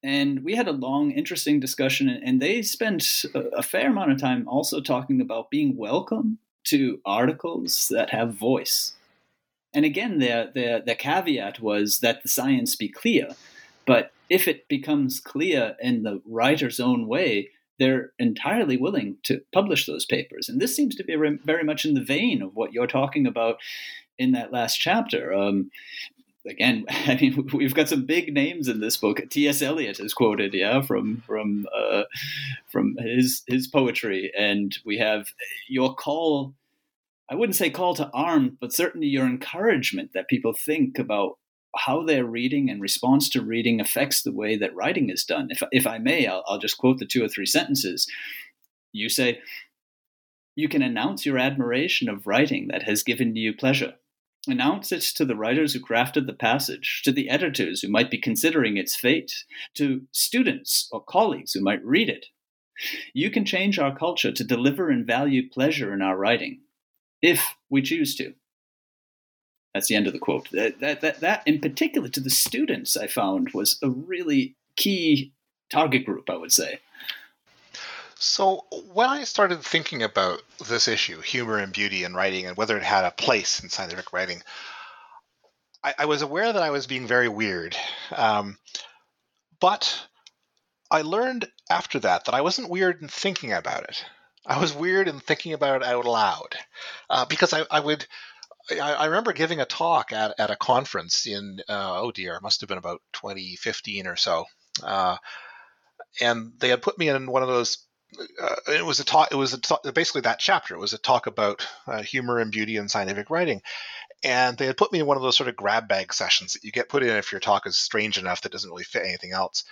[0.02, 2.08] and we had a long, interesting discussion.
[2.08, 7.88] And they spent a fair amount of time also talking about being welcome to articles
[7.90, 8.94] that have voice.
[9.74, 13.28] And again, the, the, the caveat was that the science be clear.
[13.86, 19.86] But if it becomes clear in the writer's own way, they're entirely willing to publish
[19.86, 20.48] those papers.
[20.48, 23.56] And this seems to be very much in the vein of what you're talking about
[24.18, 25.32] in that last chapter.
[25.32, 25.70] Um,
[26.46, 29.20] again, I mean, we've got some big names in this book.
[29.30, 29.62] T.S.
[29.62, 32.04] Eliot is quoted, yeah, from from uh,
[32.70, 35.28] from his his poetry, and we have
[35.68, 36.54] your call.
[37.30, 41.38] I wouldn't say call to arm, but certainly your encouragement that people think about
[41.76, 45.48] how they're reading and response to reading affects the way that writing is done.
[45.50, 48.06] If if I may, I'll, I'll just quote the two or three sentences.
[48.92, 49.40] You say.
[50.56, 53.94] You can announce your admiration of writing that has given you pleasure
[54.48, 58.18] Announce it to the writers who crafted the passage, to the editors who might be
[58.18, 62.26] considering its fate, to students or colleagues who might read it.
[63.12, 66.60] You can change our culture to deliver and value pleasure in our writing,
[67.20, 68.32] if we choose to.
[69.74, 70.50] That's the end of the quote.
[70.52, 75.32] That, that, that, that, in particular, to the students, I found was a really key
[75.70, 76.80] target group, I would say.
[78.20, 82.76] So, when I started thinking about this issue, humor and beauty in writing, and whether
[82.76, 84.42] it had a place in scientific writing,
[85.82, 87.76] I, I was aware that I was being very weird.
[88.14, 88.58] Um,
[89.58, 90.06] but
[90.90, 94.04] I learned after that that I wasn't weird in thinking about it.
[94.46, 96.56] I was weird in thinking about it out loud
[97.08, 98.06] uh, because I, I would
[98.70, 102.42] I, I remember giving a talk at, at a conference in uh, oh dear, it
[102.42, 104.44] must have been about 2015 or so,
[104.82, 105.16] uh,
[106.20, 107.78] and they had put me in one of those.
[108.18, 109.28] Uh, it was a talk.
[109.30, 110.74] It was a basically that chapter.
[110.74, 113.62] It was a talk about uh, humor and beauty in scientific writing,
[114.24, 116.64] and they had put me in one of those sort of grab bag sessions that
[116.64, 119.32] you get put in if your talk is strange enough that doesn't really fit anything
[119.32, 119.64] else.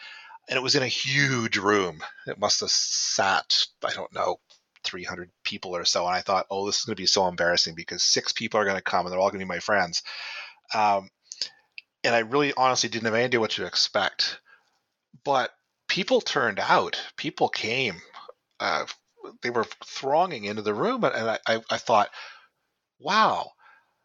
[0.48, 2.02] And it was in a huge room.
[2.26, 4.38] It must have sat, I don't know,
[4.84, 6.06] 300 people or so.
[6.06, 8.64] And I thought, oh, this is going to be so embarrassing because six people are
[8.64, 10.02] going to come and they're all going to be my friends.
[10.74, 11.10] Um,
[12.02, 14.40] and I really honestly didn't have any idea what to expect.
[15.24, 15.50] But
[15.88, 18.00] people turned out, people came.
[18.60, 18.86] Uh,
[19.42, 21.04] they were thronging into the room.
[21.04, 22.10] And I, I, I thought,
[22.98, 23.50] wow,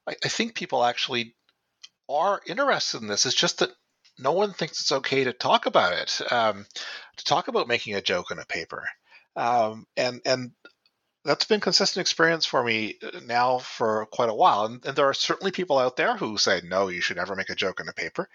[0.08, 1.36] I, I think people actually
[2.10, 3.26] are interested in this.
[3.26, 3.72] It's just that
[4.20, 6.66] no one thinks it's okay to talk about it, um,
[7.18, 8.84] to talk about making a joke in a paper.
[9.36, 10.52] Um, and and
[11.26, 14.66] that's been consistent experience for me uh, now for quite a while.
[14.66, 17.50] And, and, there are certainly people out there who say, no, you should never make
[17.50, 18.30] a joke in a paper.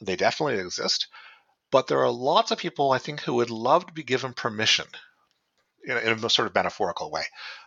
[0.00, 1.06] They definitely exist.
[1.70, 4.86] But there are lots of people, I think, who would love to be given permission
[5.84, 7.24] in, in a sort of metaphorical way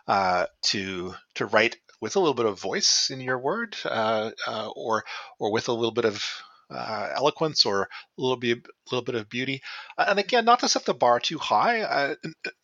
[0.08, 4.68] uh, to to write with a little bit of voice in your word uh, uh,
[4.74, 5.04] or
[5.38, 6.24] or with a little bit of
[6.70, 7.88] uh, eloquence or a
[8.20, 9.62] little bit, a little bit of beauty.
[9.98, 11.82] And again, not to set the bar too high.
[11.82, 12.14] Uh,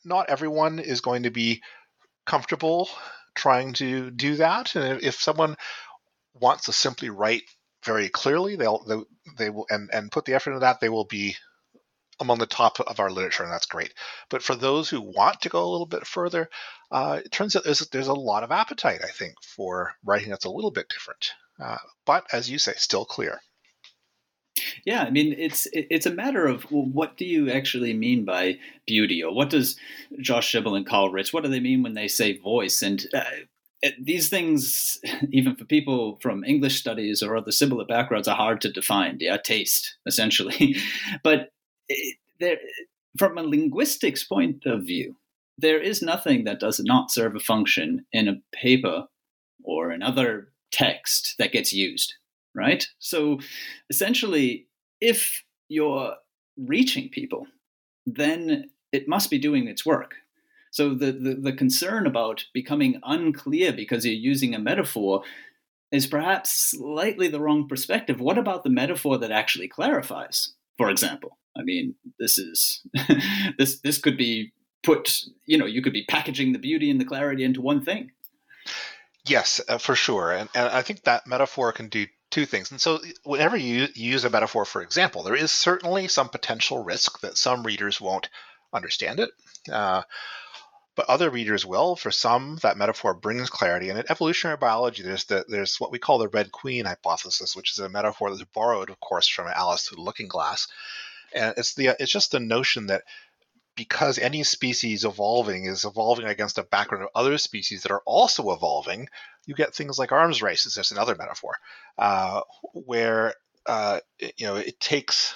[0.04, 1.62] not everyone is going to be
[2.26, 2.88] comfortable
[3.34, 4.74] trying to do that.
[4.74, 5.56] And if someone
[6.34, 7.42] wants to simply write
[7.84, 8.96] very clearly, they'll they,
[9.38, 11.36] they will and and put the effort into that, they will be
[12.20, 13.92] among the top of our literature, and that's great.
[14.28, 16.48] But for those who want to go a little bit further,
[16.90, 20.44] uh, it turns out there's, there's a lot of appetite, I think, for writing that's
[20.44, 21.32] a little bit different.
[21.62, 23.40] Uh, but as you say, still clear.
[24.84, 29.22] Yeah, I mean, it's it's a matter of what do you actually mean by beauty,
[29.22, 29.78] or what does
[30.20, 32.82] Josh Schimel and Karl Ritz, what do they mean when they say voice?
[32.82, 33.22] And uh,
[34.00, 38.72] these things, even for people from English studies or other similar backgrounds, are hard to
[38.72, 39.18] define.
[39.20, 40.76] Yeah, taste essentially,
[41.22, 41.50] but
[42.40, 42.58] there,
[43.18, 45.16] from a linguistics point of view,
[45.58, 49.06] there is nothing that does not serve a function in a paper
[49.64, 52.14] or another text that gets used
[52.54, 52.86] right?
[52.98, 53.38] So
[53.90, 54.66] essentially,
[55.00, 56.14] if you're
[56.56, 57.46] reaching people,
[58.06, 60.14] then it must be doing its work.
[60.70, 65.22] So the, the, the, concern about becoming unclear because you're using a metaphor
[65.90, 68.20] is perhaps slightly the wrong perspective.
[68.20, 71.36] What about the metaphor that actually clarifies, for example?
[71.56, 72.82] I mean, this is
[73.58, 77.04] this this could be put, you know, you could be packaging the beauty and the
[77.04, 78.10] clarity into one thing.
[79.24, 80.32] Yes, uh, for sure.
[80.32, 82.70] And, and I think that metaphor can do two things.
[82.70, 87.20] And so, whenever you use a metaphor, for example, there is certainly some potential risk
[87.20, 88.28] that some readers won't
[88.72, 89.30] understand it.
[89.70, 90.02] Uh,
[90.94, 91.96] but other readers will.
[91.96, 93.88] For some, that metaphor brings clarity.
[93.88, 97.72] And in evolutionary biology, there's the, there's what we call the Red Queen hypothesis, which
[97.72, 100.68] is a metaphor that's borrowed, of course, from Alice through the Looking Glass.
[101.34, 103.02] And it's the it's just the notion that
[103.74, 108.52] because any species evolving is evolving against a background of other species that are also
[108.52, 109.08] evolving,
[109.46, 110.74] you get things like arms races.
[110.74, 111.54] There's another metaphor
[111.98, 112.42] uh,
[112.74, 113.34] where
[113.66, 115.34] uh, it, you know it takes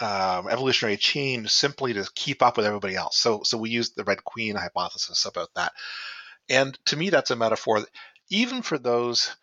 [0.00, 3.16] um, evolutionary change simply to keep up with everybody else.
[3.16, 5.72] So so we use the Red Queen hypothesis about that,
[6.48, 7.84] and to me that's a metaphor
[8.30, 9.34] even for those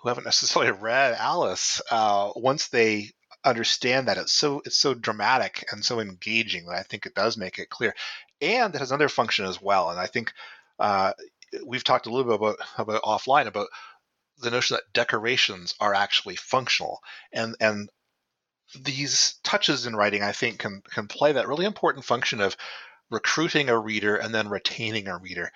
[0.00, 3.10] who haven't necessarily read Alice, uh, once they
[3.44, 7.36] understand that it's so it's so dramatic and so engaging that I think it does
[7.36, 7.94] make it clear,
[8.40, 9.90] and it has another function as well.
[9.90, 10.32] And I think
[10.78, 11.12] uh,
[11.66, 13.68] we've talked a little bit about about offline about
[14.38, 17.00] the notion that decorations are actually functional,
[17.32, 17.88] and and
[18.80, 22.56] these touches in writing I think can can play that really important function of
[23.10, 25.50] recruiting a reader and then retaining a reader.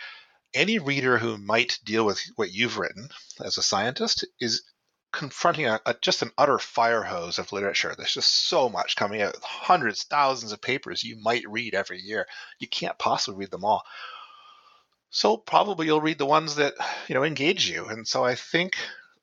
[0.55, 3.09] Any reader who might deal with what you've written
[3.45, 4.63] as a scientist is
[5.13, 7.95] confronting a, a, just an utter fire hose of literature.
[7.97, 12.27] There's just so much coming out, hundreds, thousands of papers you might read every year.
[12.59, 13.83] You can't possibly read them all.
[15.11, 16.75] So probably you'll read the ones that
[17.09, 17.87] you know engage you.
[17.87, 18.75] And so I think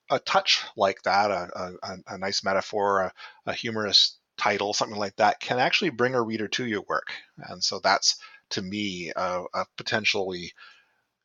[0.10, 3.14] a touch like that, a, a, a nice metaphor, a,
[3.46, 7.12] a humorous title, something like that, can actually bring a reader to your work.
[7.38, 8.18] And so that's
[8.52, 10.54] to me a, a potentially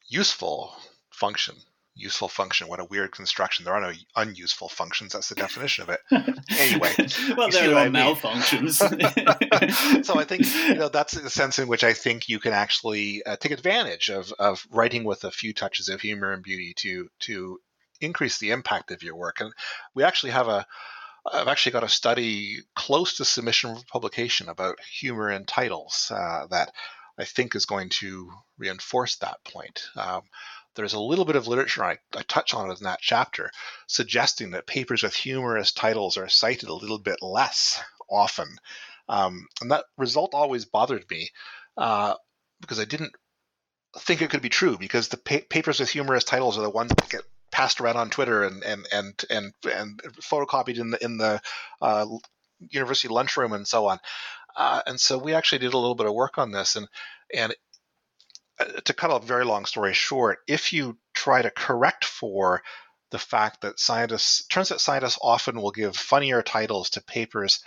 [0.09, 0.75] useful
[1.11, 1.57] function
[1.95, 2.69] useful function.
[2.69, 3.65] What a weird construction.
[3.65, 5.13] There are no unuseful functions.
[5.13, 6.01] That's the definition of it.
[6.51, 6.93] Anyway,
[7.37, 8.75] well, there are malfunctions.
[10.05, 13.25] so I think you know that's the sense in which I think you can actually
[13.25, 17.09] uh, take advantage of of writing with a few touches of humor and beauty to
[17.21, 17.61] to
[18.01, 19.41] increase the impact of your work.
[19.41, 19.53] And
[19.95, 20.67] we actually have a
[21.31, 26.47] I've actually got a study close to submission for publication about humor in titles uh,
[26.51, 26.73] that
[27.19, 29.83] I think is going to reinforce that point.
[29.97, 30.23] Um,
[30.81, 33.51] there's a little bit of literature, I, I touch on it in that chapter,
[33.87, 38.49] suggesting that papers with humorous titles are cited a little bit less often.
[39.09, 41.31] Um, and that result always bothered me
[41.77, 42.15] uh,
[42.61, 43.13] because I didn't
[43.99, 46.91] think it could be true because the pa- papers with humorous titles are the ones
[46.91, 51.17] that get passed around on Twitter and and and and, and photocopied in the in
[51.19, 51.43] the
[51.83, 52.07] uh,
[52.69, 53.99] university lunchroom and so on.
[54.57, 56.89] Uh, and so we actually did a little bit of work on this and
[57.35, 57.55] and
[58.85, 62.63] to cut a very long story short, if you try to correct for
[63.11, 67.63] the fact that scientists turns out scientists often will give funnier titles to papers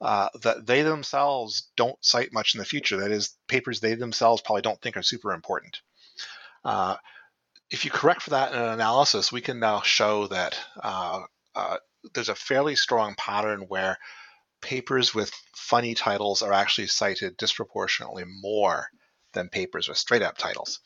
[0.00, 2.98] uh, that they themselves don't cite much in the future.
[2.98, 5.80] That is, papers they themselves probably don't think are super important.
[6.64, 6.96] Uh,
[7.70, 11.20] if you correct for that in an analysis, we can now show that uh,
[11.54, 11.76] uh
[12.14, 13.96] there's a fairly strong pattern where
[14.60, 18.88] papers with funny titles are actually cited disproportionately more
[19.32, 20.80] than papers with straight up titles.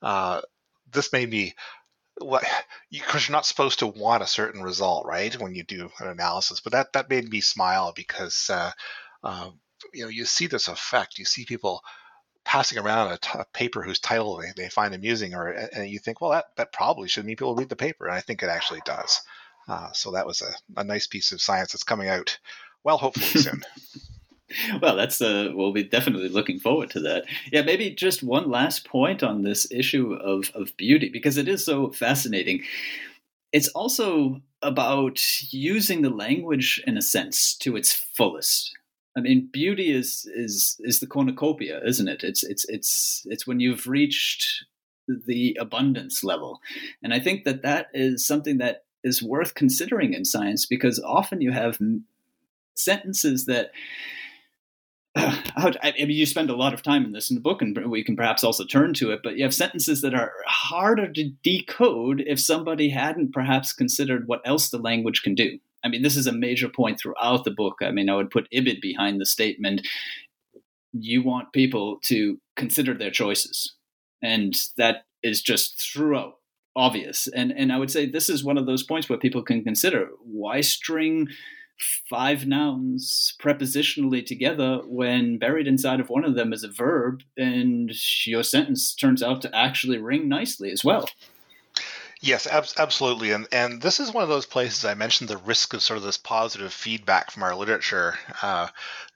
[0.00, 0.40] Uh,
[0.90, 1.54] this made me
[2.18, 2.44] what
[2.90, 5.34] because you, are not supposed to want a certain result, right?
[5.40, 8.70] When you do an analysis, but that that made me smile because uh,
[9.22, 9.50] uh,
[9.92, 11.18] you know you see this effect.
[11.18, 11.82] You see people
[12.44, 15.98] passing around a, t- a paper whose title they, they find amusing, or and you
[15.98, 18.48] think, well, that that probably should mean people read the paper, and I think it
[18.48, 19.20] actually does.
[19.68, 22.38] Uh, so that was a, a nice piece of science that's coming out
[22.84, 23.62] well, hopefully soon.
[24.82, 27.24] well, that's uh, we'll be definitely looking forward to that.
[27.52, 31.64] Yeah, maybe just one last point on this issue of of beauty because it is
[31.64, 32.62] so fascinating.
[33.52, 35.20] It's also about
[35.52, 38.76] using the language in a sense to its fullest.
[39.16, 42.24] I mean, beauty is is is the cornucopia, isn't it?
[42.24, 44.64] It's it's it's it's when you've reached
[45.08, 46.60] the abundance level,
[47.02, 51.40] and I think that that is something that is worth considering in science because often
[51.40, 51.78] you have
[52.74, 53.72] sentences that
[55.16, 58.02] I mean, you spend a lot of time in this in the book, and we
[58.02, 59.20] can perhaps also turn to it.
[59.22, 64.40] But you have sentences that are harder to decode if somebody hadn't perhaps considered what
[64.46, 65.58] else the language can do.
[65.84, 67.76] I mean, this is a major point throughout the book.
[67.82, 69.86] I mean, I would put Ibid behind the statement:
[70.92, 73.74] you want people to consider their choices,
[74.22, 76.36] and that is just throughout
[76.74, 77.28] obvious.
[77.28, 80.08] And and I would say this is one of those points where people can consider
[80.24, 81.28] why string
[82.08, 87.92] five nouns prepositionally together when buried inside of one of them is a verb, and
[88.26, 91.08] your sentence turns out to actually ring nicely as well.
[92.20, 95.74] Yes, ab- absolutely, and and this is one of those places I mentioned the risk
[95.74, 98.68] of sort of this positive feedback from our literature uh,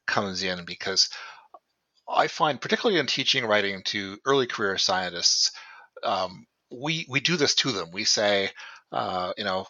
[0.06, 1.08] comes in because
[2.08, 5.52] I find, particularly in teaching writing to early career scientists,
[6.02, 7.90] um, we we do this to them.
[7.92, 8.50] We say,
[8.92, 9.66] uh, you know,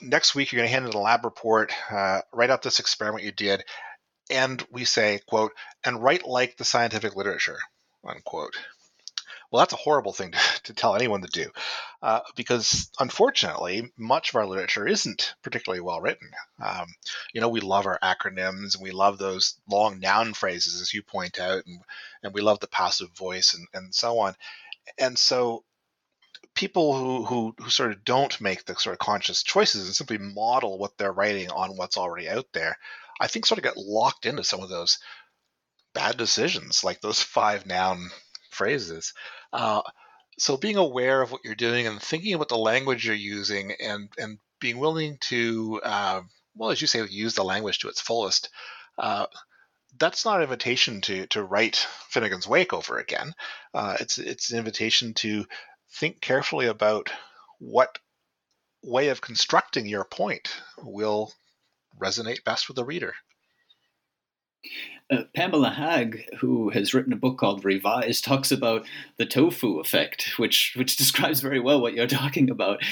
[0.00, 3.24] next week you're going to hand in a lab report, uh, write out this experiment
[3.24, 3.64] you did,
[4.30, 5.52] and we say, quote,
[5.84, 7.58] and write like the scientific literature,
[8.04, 8.56] unquote.
[9.50, 11.50] Well, that's a horrible thing to, to tell anyone to do,
[12.02, 16.30] uh, because unfortunately, much of our literature isn't particularly well written.
[16.60, 16.86] Um,
[17.32, 21.02] you know, we love our acronyms and we love those long noun phrases, as you
[21.02, 21.80] point out, and,
[22.24, 24.34] and we love the passive voice and, and so on.
[24.98, 25.62] And so
[26.54, 30.18] people who, who who sort of don't make the sort of conscious choices and simply
[30.18, 32.76] model what they're writing on what's already out there,
[33.20, 34.98] I think sort of get locked into some of those
[35.94, 38.10] bad decisions, like those five noun
[38.50, 39.12] phrases.
[39.52, 39.82] Uh,
[40.38, 44.10] so being aware of what you're doing and thinking about the language you're using and
[44.18, 46.20] and being willing to uh,
[46.54, 48.50] well as you say use the language to its fullest
[48.98, 49.26] uh,
[49.98, 53.32] that's not an invitation to to write Finnegans Wake over again.
[53.72, 55.46] Uh, it's it's an invitation to
[55.98, 57.10] think carefully about
[57.58, 57.98] what
[58.82, 61.32] way of constructing your point will
[62.00, 63.14] resonate best with the reader.
[65.10, 68.84] Uh, Pamela Haag, who has written a book called Revised, talks about
[69.18, 72.82] the tofu effect, which which describes very well what you're talking about.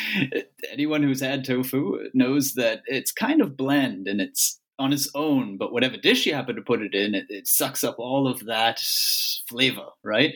[0.71, 5.57] Anyone who's had tofu knows that it's kind of bland and it's on its own,
[5.57, 8.45] but whatever dish you happen to put it in, it, it sucks up all of
[8.47, 8.81] that
[9.49, 10.35] flavor, right?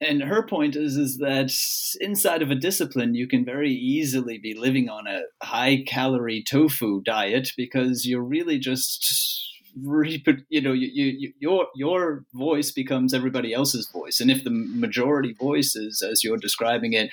[0.00, 1.52] And her point is is that
[2.00, 7.02] inside of a discipline you can very easily be living on a high calorie tofu
[7.02, 9.48] diet because you're really just
[9.80, 14.20] you know you, you, your your voice becomes everybody else's voice.
[14.20, 17.10] And if the majority voice is as you're describing it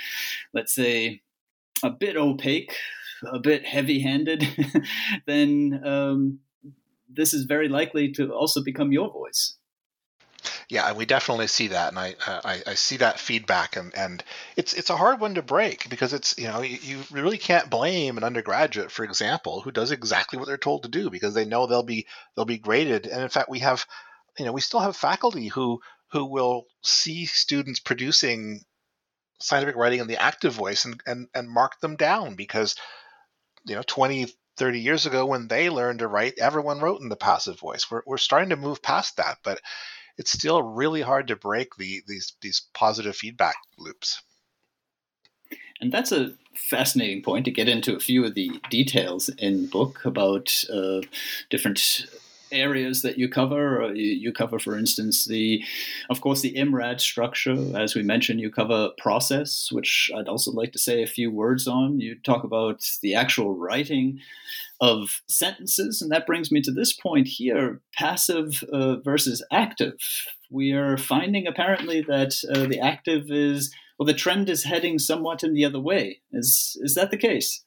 [0.53, 1.21] let's say
[1.83, 2.75] a bit opaque
[3.25, 4.47] a bit heavy handed
[5.25, 6.39] then um,
[7.09, 9.57] this is very likely to also become your voice
[10.69, 13.93] yeah, and we definitely see that, and I, uh, I, I see that feedback, and,
[13.95, 14.23] and
[14.55, 17.69] it's it's a hard one to break because it's you know you, you really can't
[17.69, 21.45] blame an undergraduate, for example, who does exactly what they're told to do because they
[21.45, 23.85] know they'll be they'll be graded, and in fact we have
[24.39, 25.79] you know we still have faculty who
[26.11, 28.61] who will see students producing
[29.39, 32.75] scientific writing in the active voice and, and, and mark them down because,
[33.65, 34.27] you know, 20,
[34.57, 37.89] 30 years ago when they learned to write, everyone wrote in the passive voice.
[37.91, 39.59] We're, we're starting to move past that, but
[40.17, 44.21] it's still really hard to break the, these, these positive feedback loops.
[45.81, 49.67] And that's a fascinating point to get into a few of the details in the
[49.67, 51.01] book about uh,
[51.49, 52.05] different
[52.51, 53.83] areas that you cover.
[53.83, 55.63] Uh, you, cover, for instance, the,
[56.09, 57.57] of course, the IMRAD structure.
[57.77, 61.67] As we mentioned, you cover process, which I'd also like to say a few words
[61.67, 61.99] on.
[61.99, 64.21] You talk about the actual writing
[64.81, 69.97] of sentences, and that brings me to this point here: passive uh, versus active.
[70.49, 75.43] We are finding apparently that uh, the active is well, the trend is heading somewhat
[75.43, 76.21] in the other way.
[76.31, 77.63] Is is that the case?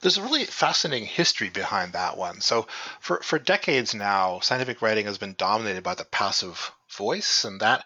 [0.00, 2.40] There's a really fascinating history behind that one.
[2.40, 2.66] So,
[2.98, 7.84] for, for decades now, scientific writing has been dominated by the passive voice, and that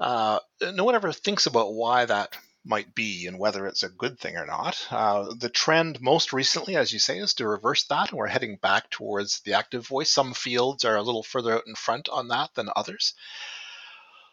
[0.00, 0.40] uh,
[0.74, 4.36] no one ever thinks about why that might be and whether it's a good thing
[4.36, 4.86] or not.
[4.90, 8.56] Uh, the trend most recently, as you say, is to reverse that, and we're heading
[8.56, 10.10] back towards the active voice.
[10.10, 13.14] Some fields are a little further out in front on that than others.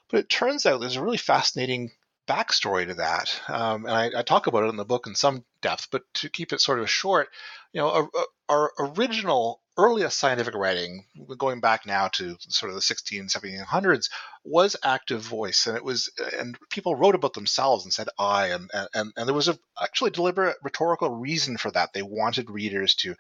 [0.10, 1.92] But it turns out there's a really fascinating
[2.28, 3.42] backstory to that.
[3.48, 6.30] Um, and I, I, talk about it in the book in some depth, but to
[6.30, 7.30] keep it sort of short,
[7.74, 8.10] you know, our,
[8.48, 11.06] our original earliest scientific writing,
[11.38, 14.10] going back now to sort of the 16, 1700s,
[14.44, 18.70] was active voice, and it was, and people wrote about themselves and said I, and
[18.94, 21.94] and and there was a actually deliberate rhetorical reason for that.
[21.94, 23.16] They wanted readers to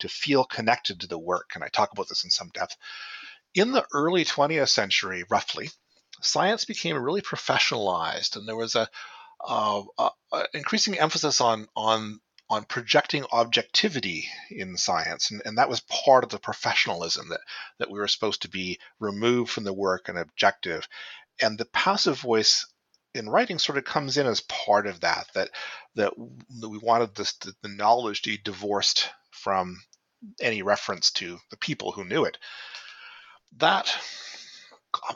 [0.00, 2.76] to feel connected to the work, and I talk about this in some depth.
[3.54, 5.70] In the early 20th century, roughly,
[6.20, 8.88] science became really professionalized, and there was a,
[10.54, 16.30] increasing emphasis on on on projecting objectivity in science, and, and that was part of
[16.30, 17.40] the professionalism that
[17.78, 20.86] that we were supposed to be removed from the work and objective,
[21.40, 22.66] and the passive voice
[23.14, 25.50] in writing sort of comes in as part of that that
[25.94, 27.32] that we wanted this
[27.62, 29.80] the knowledge to be divorced from
[30.40, 32.36] any reference to the people who knew it
[33.56, 33.96] that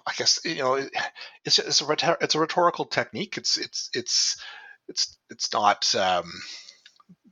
[0.07, 0.75] I guess you know
[1.45, 3.37] it's it's a it's a rhetorical technique.
[3.37, 4.41] It's it's it's
[4.89, 6.31] it's it's not um,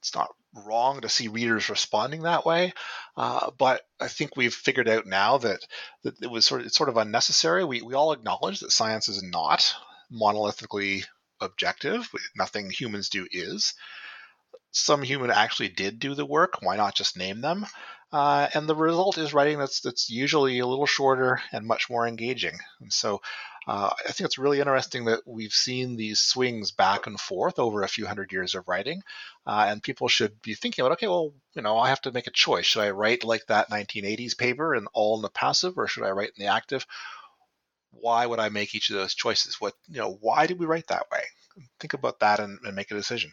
[0.02, 0.34] it's not
[0.66, 2.72] wrong to see readers responding that way,
[3.16, 5.60] uh, but I think we've figured out now that
[6.02, 7.64] that it was sort of it's sort of unnecessary.
[7.64, 9.74] We we all acknowledge that science is not
[10.12, 11.04] monolithically
[11.40, 12.08] objective.
[12.36, 13.74] Nothing humans do is.
[14.72, 16.58] Some human actually did do the work.
[16.62, 17.64] Why not just name them?
[18.12, 22.06] Uh, and the result is writing that's that's usually a little shorter and much more
[22.06, 22.58] engaging.
[22.80, 23.22] And so
[23.66, 27.82] uh, I think it's really interesting that we've seen these swings back and forth over
[27.82, 29.02] a few hundred years of writing,
[29.46, 32.26] uh, and people should be thinking about, okay, well, you know, I have to make
[32.26, 32.66] a choice.
[32.66, 36.10] Should I write like that 1980s paper and all in the passive, or should I
[36.10, 36.86] write in the active?
[37.92, 39.60] Why would I make each of those choices?
[39.60, 41.22] What you know, why did we write that way?
[41.78, 43.32] Think about that and, and make a decision.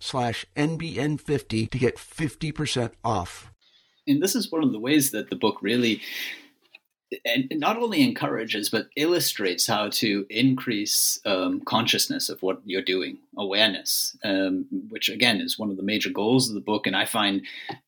[0.00, 3.52] slash NBN50 to get 50% off.
[4.06, 6.00] And this is one of the ways that the book really
[7.24, 13.18] and not only encourages but illustrates how to increase um, consciousness of what you're doing
[13.36, 17.04] awareness um, which again is one of the major goals of the book and i
[17.04, 17.42] find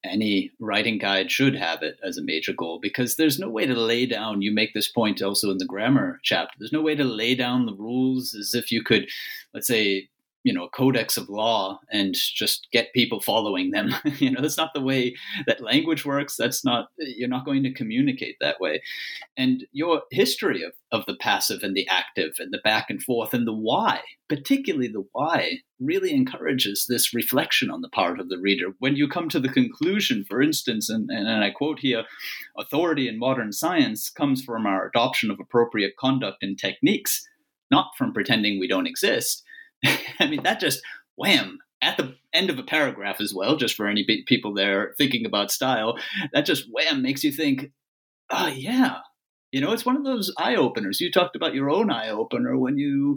[0.04, 3.74] any writing guide should have it as a major goal because there's no way to
[3.74, 7.04] lay down you make this point also in the grammar chapter there's no way to
[7.04, 9.06] lay down the rules as if you could
[9.52, 10.08] let's say
[10.42, 13.94] you know a codex of law and just get people following them.
[14.20, 15.14] You know that's not the way
[15.46, 16.36] that language works.
[16.36, 18.82] That's not you're not going to communicate that way.
[19.36, 23.32] And your history of, of the passive and the active and the back and forth
[23.32, 28.38] and the why particularly the why really encourages this reflection on the part of the
[28.38, 28.66] reader.
[28.78, 32.04] When you come to the conclusion for instance and, and, and i quote here
[32.58, 37.26] authority in modern science comes from our adoption of appropriate conduct and techniques
[37.70, 39.44] not from pretending we don't exist
[40.20, 40.82] I mean, that just
[41.16, 45.24] wham at the end of a paragraph as well, just for any people there thinking
[45.24, 45.98] about style,
[46.32, 47.72] that just wham makes you think,
[48.30, 48.98] oh, yeah.
[49.50, 51.00] You know, it's one of those eye openers.
[51.00, 53.16] You talked about your own eye opener when you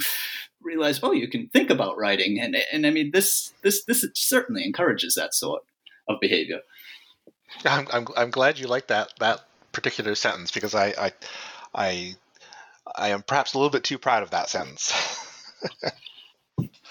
[0.64, 4.66] realize, oh, you can think about writing, and and I mean, this this this certainly
[4.66, 5.62] encourages that sort
[6.08, 6.62] of behavior.
[7.66, 11.12] I'm I'm, I'm glad you like that that particular sentence because I I
[11.76, 12.16] I,
[12.96, 14.92] I am perhaps a little bit too proud of that sentence.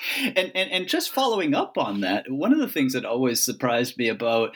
[0.18, 3.96] and, and and just following up on that, one of the things that always surprised
[3.96, 4.54] me about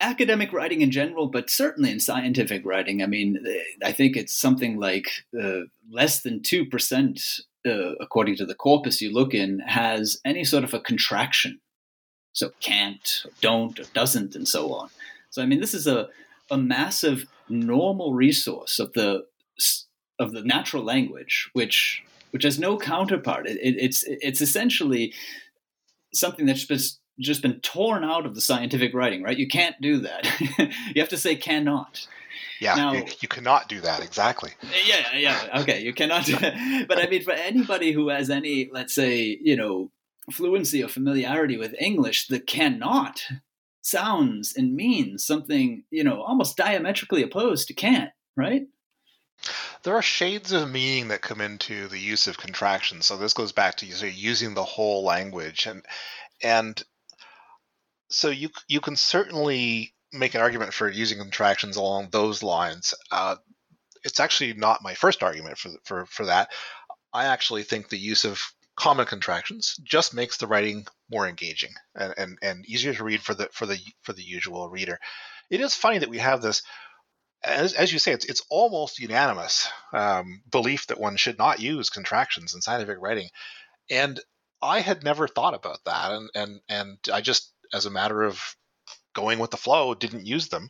[0.00, 3.44] academic writing in general, but certainly in scientific writing, I mean,
[3.84, 7.20] I think it's something like uh, less than two percent,
[7.66, 11.60] uh, according to the corpus you look in, has any sort of a contraction.
[12.32, 14.90] So can't, don't, doesn't, and so on.
[15.30, 16.08] So I mean, this is a
[16.50, 19.26] a massive normal resource of the
[20.18, 23.46] of the natural language, which which has no counterpart.
[23.46, 25.14] It, it, it's it's essentially
[26.12, 29.22] something that's just just been torn out of the scientific writing.
[29.22, 29.38] Right?
[29.38, 30.40] You can't do that.
[30.94, 32.06] you have to say cannot.
[32.60, 34.50] Yeah, now, you, cannot do that exactly.
[34.84, 36.24] Yeah, yeah, okay, you cannot.
[36.24, 36.86] Do that.
[36.88, 39.92] But I mean, for anybody who has any, let's say, you know,
[40.32, 43.22] fluency or familiarity with English, the cannot
[43.82, 48.66] sounds and means something, you know, almost diametrically opposed to can't, right?
[49.82, 53.06] There are shades of meaning that come into the use of contractions.
[53.06, 55.84] So this goes back to using the whole language, and
[56.42, 56.82] and
[58.10, 62.94] so you you can certainly make an argument for using contractions along those lines.
[63.10, 63.36] Uh,
[64.04, 66.50] it's actually not my first argument for for for that.
[67.12, 68.42] I actually think the use of
[68.76, 73.34] common contractions just makes the writing more engaging and, and, and easier to read for
[73.34, 74.98] the for the for the usual reader.
[75.50, 76.62] It is funny that we have this
[77.42, 81.90] as, as you say, it's it's almost unanimous um, belief that one should not use
[81.90, 83.28] contractions in scientific writing,
[83.90, 84.20] and
[84.60, 88.56] I had never thought about that, and and and I just, as a matter of
[89.14, 90.68] going with the flow, didn't use them.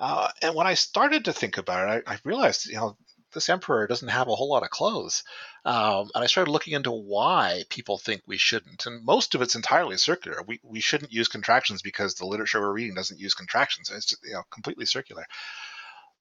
[0.00, 2.96] Uh, and when I started to think about it, I, I realized, you know,
[3.32, 5.24] this emperor doesn't have a whole lot of clothes.
[5.64, 8.86] Um, and I started looking into why people think we shouldn't.
[8.86, 10.42] And most of it's entirely circular.
[10.46, 13.90] We, we shouldn't use contractions because the literature we're reading doesn't use contractions.
[13.90, 15.26] It's you know, completely circular.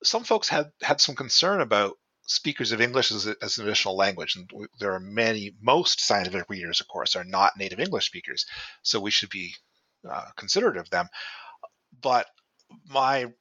[0.04, 4.36] Some folks had, had some concern about speakers of English as, as, an additional language.
[4.36, 8.46] And there are many, most scientific readers, of course, are not native English speakers.
[8.84, 9.56] So we should be
[10.10, 11.08] uh, considerate of them.
[12.02, 12.28] But
[12.88, 13.32] my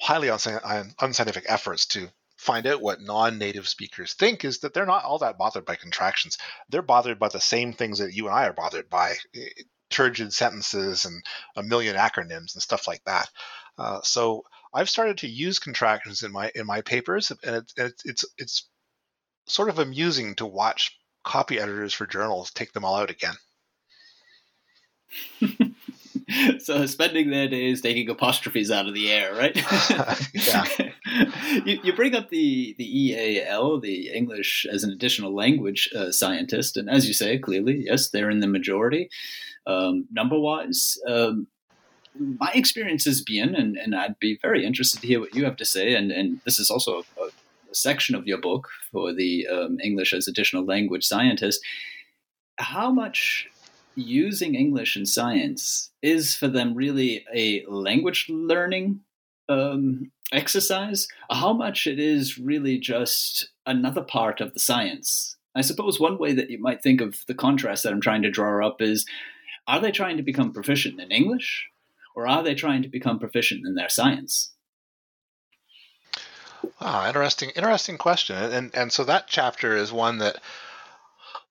[0.00, 5.18] highly unscientific efforts to find out what non-native speakers think is that they're not all
[5.18, 6.36] that bothered by contractions.
[6.68, 9.14] They're bothered by the same things that you and I are bothered by,
[9.90, 11.22] turgid sentences and
[11.56, 13.30] a million acronyms and stuff like that.
[13.78, 14.42] Uh, so
[14.74, 18.68] I've started to use contractions in my in my papers, and it, it, it's it's
[19.46, 23.34] sort of amusing to watch copy editors for journals take them all out again.
[26.58, 29.56] so spending their days taking apostrophes out of the air, right?
[30.34, 30.64] yeah.
[31.64, 36.76] you, you bring up the the EAL, the English as an additional language uh, scientist,
[36.76, 39.08] and as you say, clearly, yes, they're in the majority
[39.66, 40.98] um, number wise.
[41.06, 41.46] Um,
[42.18, 45.56] my experience has been, and, and I'd be very interested to hear what you have
[45.56, 49.46] to say, and, and this is also a, a section of your book for the
[49.48, 51.60] um, English as additional language scientist.
[52.58, 53.48] How much
[53.96, 59.00] using English in science is for them really a language learning
[59.48, 65.36] um, exercise, how much it is really just another part of the science.
[65.54, 68.30] I suppose one way that you might think of the contrast that I'm trying to
[68.30, 69.06] draw up is
[69.66, 71.68] are they trying to become proficient in English
[72.14, 74.52] or are they trying to become proficient in their science?
[76.80, 78.36] Ah, interesting, interesting question.
[78.36, 80.40] And and so that chapter is one that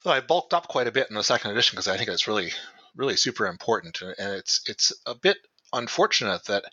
[0.01, 2.27] so I bulked up quite a bit in the second edition because I think it's
[2.27, 2.51] really,
[2.95, 5.37] really super important, and it's it's a bit
[5.71, 6.65] unfortunate that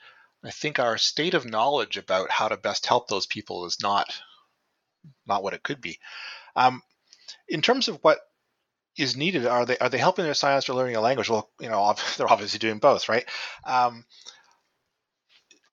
[0.45, 4.21] I think our state of knowledge about how to best help those people is not
[5.27, 5.99] not what it could be.
[6.57, 6.83] Um,
[7.49, 8.19] in terms of what
[8.97, 11.31] is needed, are they are they helping their science or learning a language?
[11.31, 13.25] Well, you know, they're obviously doing both, right?
[13.65, 14.05] Um,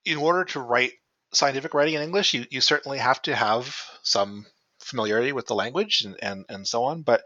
[0.05, 0.93] in order to write
[1.33, 4.45] scientific writing in English, you, you certainly have to have some
[4.79, 7.01] familiarity with the language and, and, and so on.
[7.01, 7.23] But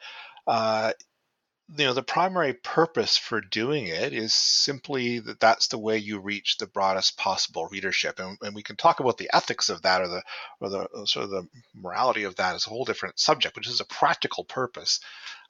[0.47, 0.93] uh,
[1.77, 6.19] you know, the primary purpose for doing it is simply that that's the way you
[6.19, 10.01] reach the broadest possible readership, and, and we can talk about the ethics of that
[10.01, 10.21] or the
[10.59, 13.69] or the uh, sort of the morality of that as a whole different subject, which
[13.69, 14.99] is a practical purpose.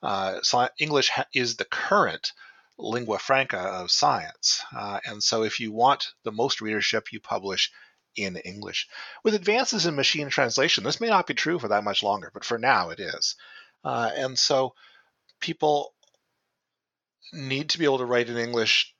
[0.03, 2.34] Uh, so English is the current
[2.78, 7.72] lingua franca of science, uh, and so if you want the most readership, you publish
[8.15, 8.88] in English.
[9.24, 12.45] With advances in machine translation, this may not be true for that much longer, but
[12.45, 13.36] for now it is.
[13.84, 14.76] Uh, and so
[15.39, 15.93] people
[17.34, 18.93] need to be able to write in English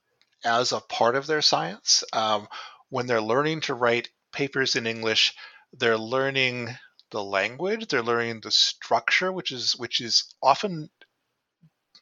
[0.44, 2.04] as a part of their science.
[2.14, 2.48] Um,
[2.90, 5.34] when they're learning to write papers in English,
[5.74, 6.70] they're learning
[7.12, 10.90] the language, they're learning the structure, which is which is often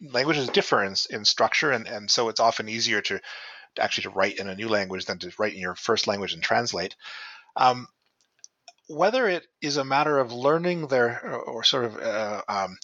[0.01, 3.19] languages differ in, in structure, and, and so it's often easier to,
[3.75, 6.34] to actually to write in a new language than to write in your first language
[6.34, 6.95] and translate.
[7.55, 7.88] Um,
[8.88, 12.77] whether it is a matter of learning their or, or sort of uh, um,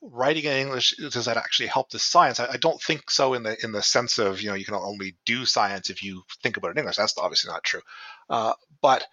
[0.00, 2.40] writing in English does that actually help the science?
[2.40, 4.74] I, I, don't think so in the in the sense of you know you can
[4.74, 6.96] only do science if you think about it in English.
[6.96, 7.82] That's obviously not true.
[8.30, 9.04] Uh, but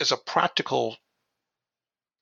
[0.00, 0.96] as a practical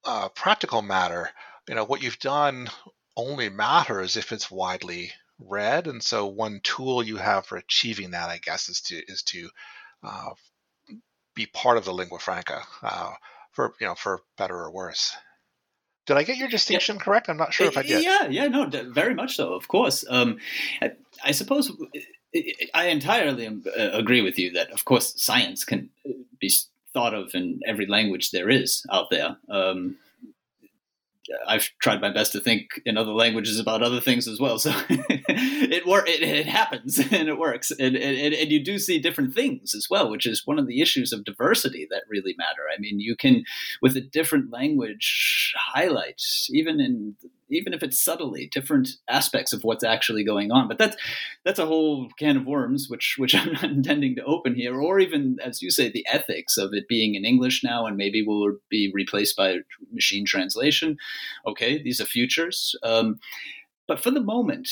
[0.04, 1.30] uh, practical matter,
[1.68, 2.68] you know what you've done
[3.16, 8.30] only matters if it's widely read, and so one tool you have for achieving that,
[8.30, 9.48] I guess, is to is to
[10.02, 10.30] uh,
[11.34, 13.12] be part of the lingua franca uh,
[13.52, 15.16] for you know for better or worse.
[16.08, 17.02] Did I get your distinction yeah.
[17.02, 17.28] correct?
[17.28, 18.02] I'm not sure if I did.
[18.02, 19.52] Yeah, yeah, no, very much so.
[19.52, 20.06] Of course.
[20.08, 20.38] Um,
[20.80, 20.92] I,
[21.22, 21.70] I, suppose
[22.72, 25.90] I entirely uh, agree with you that, of course, science can
[26.40, 26.50] be
[26.94, 29.36] thought of in every language there is out there.
[29.50, 29.98] Um,
[31.46, 34.58] I've tried my best to think in other languages about other things as well.
[34.58, 38.98] So it work it, it, happens and it works, and, and and you do see
[38.98, 42.62] different things as well, which is one of the issues of diversity that really matter.
[42.74, 43.44] I mean, you can
[43.82, 47.16] with a different language highlight even in
[47.50, 50.68] even if it's subtly different aspects of what's actually going on.
[50.68, 50.96] But that's
[51.44, 54.98] that's a whole can of worms, which which I'm not intending to open here, or
[54.98, 58.56] even as you say, the ethics of it being in English now and maybe will
[58.68, 59.58] be replaced by
[59.92, 60.96] machine translation.
[61.46, 62.74] Okay, these are futures.
[62.82, 63.18] Um,
[63.86, 64.68] but for the moment,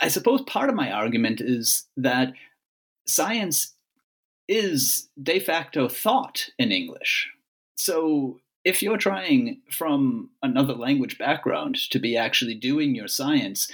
[0.00, 2.32] I suppose part of my argument is that
[3.06, 3.74] science
[4.48, 7.28] is de facto thought in English.
[7.76, 13.70] So if you're trying from another language background to be actually doing your science,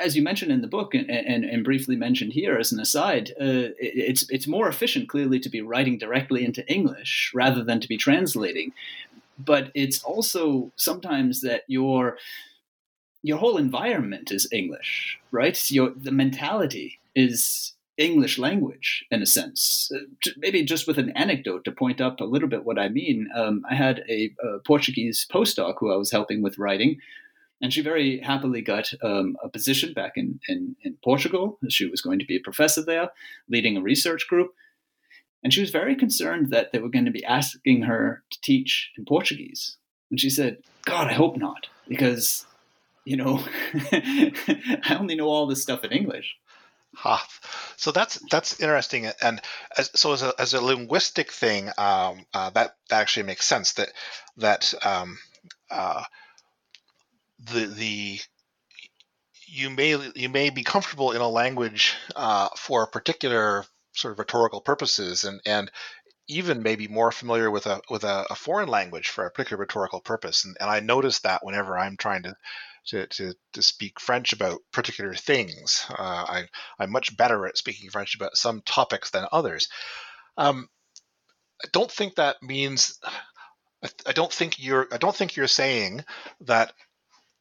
[0.00, 3.30] as you mentioned in the book and, and, and briefly mentioned here as an aside,
[3.40, 7.88] uh, it's it's more efficient clearly to be writing directly into English rather than to
[7.88, 8.72] be translating.
[9.38, 12.18] But it's also sometimes that your
[13.22, 15.70] your whole environment is English, right?
[15.70, 19.90] Your the mentality is English language in a sense.
[19.94, 23.28] Uh, maybe just with an anecdote to point up a little bit what I mean.
[23.34, 26.98] Um, I had a, a, Portuguese postdoc who I was helping with writing,
[27.60, 31.58] and she very happily got um, a position back in, in, in Portugal.
[31.68, 33.10] She was going to be a professor there,
[33.48, 34.50] leading a research group.
[35.42, 38.90] And she was very concerned that they were going to be asking her to teach
[38.96, 39.76] in Portuguese.
[40.10, 42.46] And she said, God, I hope not, because,
[43.04, 43.44] you know,
[43.92, 46.34] I only know all this stuff in English.
[46.96, 47.26] Ha.
[47.76, 49.40] So that's that's interesting, and
[49.76, 53.72] as, so as a, as a linguistic thing, um, uh, that that actually makes sense.
[53.72, 53.88] That
[54.36, 55.18] that um,
[55.70, 56.04] uh,
[57.38, 58.20] the the
[59.46, 64.60] you may you may be comfortable in a language uh, for particular sort of rhetorical
[64.60, 65.70] purposes, and and
[66.28, 70.00] even maybe more familiar with a with a, a foreign language for a particular rhetorical
[70.00, 70.44] purpose.
[70.44, 72.34] And, and I notice that whenever I'm trying to
[72.86, 75.86] to, to, to speak French about particular things.
[75.90, 76.44] Uh, I,
[76.78, 79.68] I'm much better at speaking French about some topics than others.
[80.36, 80.68] Um,
[81.62, 82.98] I don't think that means.
[84.06, 84.88] I don't think you're.
[84.92, 86.04] I don't think you're saying
[86.42, 86.72] that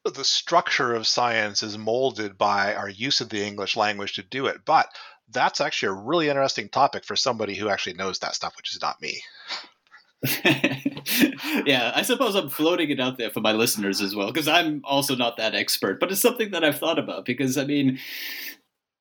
[0.06, 4.48] the structure of science is molded by our use of the English language to do
[4.48, 4.58] it.
[4.66, 4.88] But
[5.30, 8.82] that's actually a really interesting topic for somebody who actually knows that stuff, which is
[8.82, 9.22] not me.
[11.66, 14.82] yeah, I suppose I'm floating it out there for my listeners as well because I'm
[14.84, 17.99] also not that expert, but it's something that I've thought about because I mean,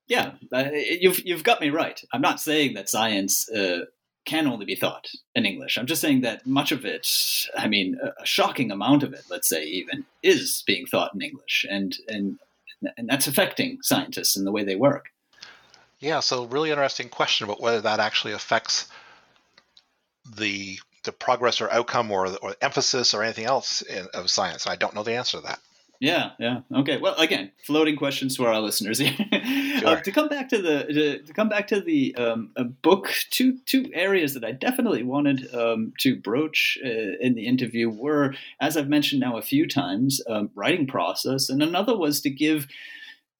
[0.06, 0.32] yeah,
[1.00, 2.00] you've you've got me right.
[2.12, 3.86] I'm not saying that science uh,
[4.24, 5.76] can only be thought in English.
[5.76, 7.08] I'm just saying that much of it,
[7.56, 11.66] I mean, a shocking amount of it, let's say even, is being thought in English,
[11.68, 12.38] and and
[12.96, 15.06] and that's affecting scientists and the way they work.
[16.00, 18.88] Yeah, so really interesting question about whether that actually affects
[20.36, 24.66] the the progress or outcome or, or emphasis or anything else in, of science?
[24.66, 25.60] I don't know the answer to that.
[26.02, 26.62] Yeah, yeah.
[26.74, 26.96] Okay.
[26.96, 29.86] Well, again, floating questions to our listeners sure.
[29.86, 32.50] uh, to come back to the to, to come back to the um,
[32.82, 36.88] book, two two areas that I definitely wanted um, to broach uh,
[37.20, 41.62] in the interview were, as I've mentioned now a few times, um, writing process, and
[41.62, 42.66] another was to give.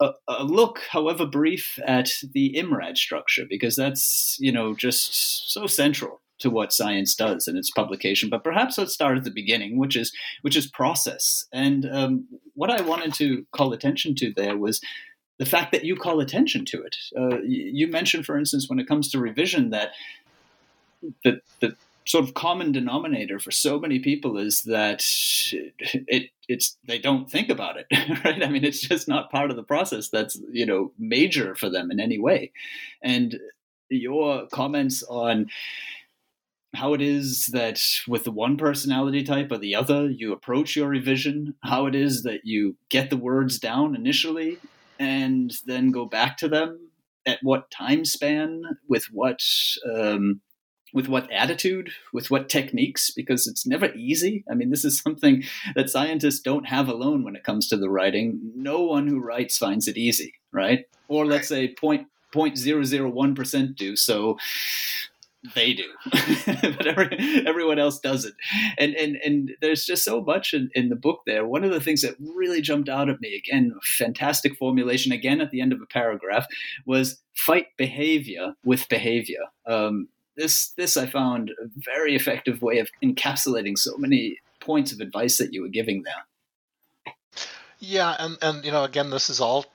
[0.00, 5.66] A, a, look, however brief, at the IMRAD structure because that's you know just so
[5.68, 8.28] central to what science does in its publication.
[8.28, 10.12] But perhaps let's start at the beginning, which is
[10.42, 11.46] which is process.
[11.52, 14.80] And um, what I wanted to call attention to there was
[15.38, 16.96] the fact that you call attention to it.
[17.18, 19.90] Uh, you mentioned, for instance, when it comes to revision, that
[21.24, 21.74] the, the
[22.04, 25.04] sort of common denominator for so many people is that
[25.92, 27.86] it it's they don't think about it
[28.24, 31.70] right i mean it's just not part of the process that's you know major for
[31.70, 32.50] them in any way
[33.02, 33.38] and
[33.88, 35.46] your comments on
[36.74, 40.88] how it is that with the one personality type or the other you approach your
[40.88, 44.58] revision how it is that you get the words down initially
[44.98, 46.90] and then go back to them
[47.26, 49.40] at what time span with what
[49.94, 50.40] um,
[50.92, 54.44] with what attitude, with what techniques, because it's never easy.
[54.50, 55.42] I mean, this is something
[55.74, 58.40] that scientists don't have alone when it comes to the writing.
[58.54, 60.84] No one who writes finds it easy, right?
[61.08, 63.96] Or let's say point point zero zero one percent do.
[63.96, 64.38] So
[65.54, 68.34] they do, but every, everyone else doesn't.
[68.78, 71.46] And and and there's just so much in, in the book there.
[71.46, 75.50] One of the things that really jumped out at me again, fantastic formulation again at
[75.50, 76.46] the end of a paragraph
[76.86, 79.40] was fight behavior with behavior.
[79.66, 85.00] Um, this this I found a very effective way of encapsulating so many points of
[85.00, 87.14] advice that you were giving there.
[87.80, 89.66] Yeah, and and you know, again, this is all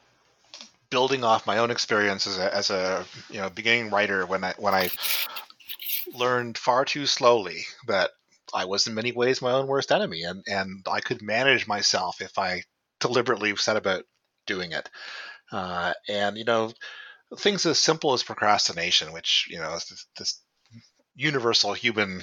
[0.89, 4.53] building off my own experience as a, as a you know beginning writer when I
[4.57, 4.89] when I
[6.13, 8.11] learned far too slowly that
[8.53, 12.21] I was in many ways my own worst enemy, and and I could manage myself
[12.21, 12.63] if I
[12.99, 14.05] deliberately set about
[14.45, 14.89] doing it.
[15.51, 16.73] Uh, and you know,
[17.37, 20.41] things as simple as procrastination, which you know this, this
[21.15, 22.21] universal human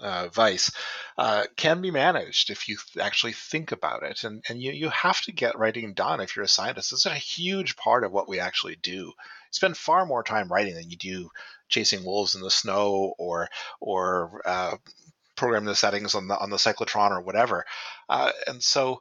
[0.00, 0.70] uh, vice
[1.18, 4.24] uh, can be managed if you actually think about it.
[4.24, 6.90] And, and you, you have to get writing done if you're a scientist.
[6.90, 9.12] This is a huge part of what we actually do.
[9.52, 11.30] Spend far more time writing than you do
[11.68, 13.48] chasing wolves in the snow or
[13.80, 14.76] or uh,
[15.36, 17.64] programming the settings on the on the cyclotron or whatever.
[18.08, 19.00] Uh, and so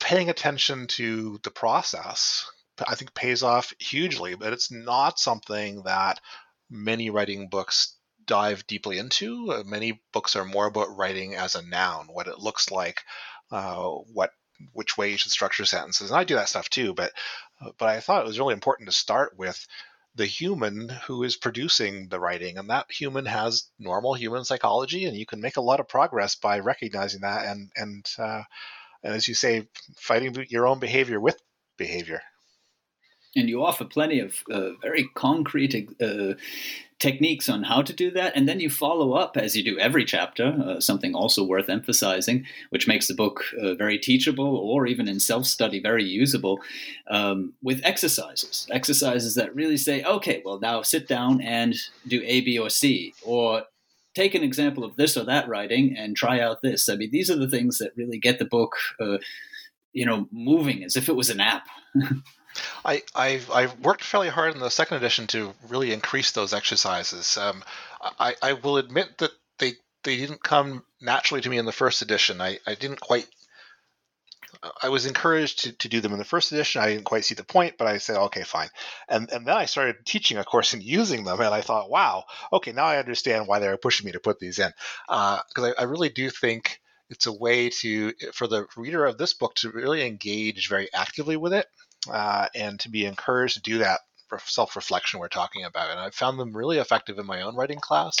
[0.00, 2.46] paying attention to the process
[2.86, 6.20] I think pays off hugely, but it's not something that
[6.68, 7.96] many writing books
[8.26, 9.62] dive deeply into.
[9.64, 13.02] Many books are more about writing as a noun, what it looks like,
[13.50, 14.30] uh, what
[14.72, 16.10] which way you should structure sentences.
[16.10, 17.12] And I do that stuff too, but
[17.60, 19.66] uh, but I thought it was really important to start with
[20.14, 25.16] the human who is producing the writing and that human has normal human psychology and
[25.16, 28.42] you can make a lot of progress by recognizing that and and uh,
[29.02, 31.40] and as you say fighting your own behavior with
[31.76, 32.22] behavior
[33.36, 36.34] and you offer plenty of uh, very concrete uh,
[36.98, 38.32] techniques on how to do that.
[38.36, 42.46] And then you follow up as you do every chapter uh, something also worth emphasizing
[42.70, 46.60] which makes the book uh, very teachable or even in self-study very usable
[47.08, 48.66] um, with exercises.
[48.70, 51.74] Exercises that really say okay well now sit down and
[52.06, 53.64] do a b or c or
[54.14, 56.88] take an example of this or that writing and try out this.
[56.88, 59.18] I mean these are the things that really get the book uh,
[59.92, 61.66] you know moving as if it was an app
[62.84, 67.36] I, I've, I've, worked fairly hard in the second edition to really increase those exercises.
[67.36, 67.64] Um,
[68.00, 72.02] I, I will admit that they they didn't come naturally to me in the first
[72.02, 72.40] edition.
[72.40, 73.26] I, I didn't quite.
[74.82, 76.80] I was encouraged to, to do them in the first edition.
[76.80, 78.68] I didn't quite see the point, but I said, okay, fine.
[79.08, 82.24] And and then I started teaching a course and using them, and I thought, wow,
[82.52, 84.72] okay, now I understand why they were pushing me to put these in.
[85.08, 86.80] Because uh, I, I really do think
[87.10, 91.36] it's a way to for the reader of this book to really engage very actively
[91.36, 91.66] with it
[92.10, 94.00] uh, and to be encouraged to do that
[94.46, 95.90] self reflection we're talking about.
[95.90, 98.16] And I found them really effective in my own writing class.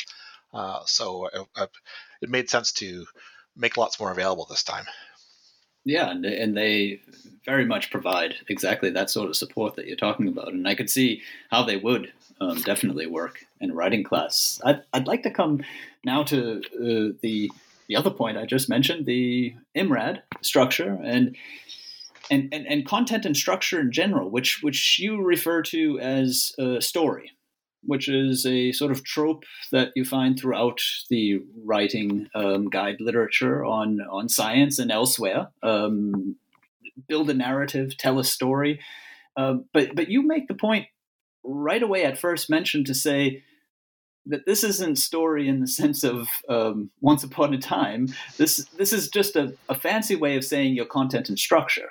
[0.52, 1.66] Uh, so I, I,
[2.22, 3.06] it made sense to
[3.56, 4.84] make lots more available this time.
[5.84, 7.00] Yeah, and, and they
[7.44, 10.52] very much provide exactly that sort of support that you're talking about.
[10.52, 14.60] And I could see how they would um, definitely work in a writing class.
[14.64, 15.62] I'd, I'd like to come
[16.04, 17.50] now to uh, the
[17.86, 20.98] the other point I just mentioned, the IMRAD structure.
[21.04, 21.36] And
[22.30, 26.80] and, and, and content and structure in general, which which you refer to as a
[26.80, 27.32] story,
[27.82, 33.64] which is a sort of trope that you find throughout the writing um, guide literature
[33.64, 35.48] on on science and elsewhere.
[35.62, 36.36] Um,
[37.08, 38.80] build a narrative, tell a story,
[39.36, 40.86] uh, but but you make the point
[41.42, 43.42] right away at first mention to say
[44.26, 48.08] that this isn't story in the sense of um, once upon a time.
[48.38, 51.90] This this is just a, a fancy way of saying your content and structure.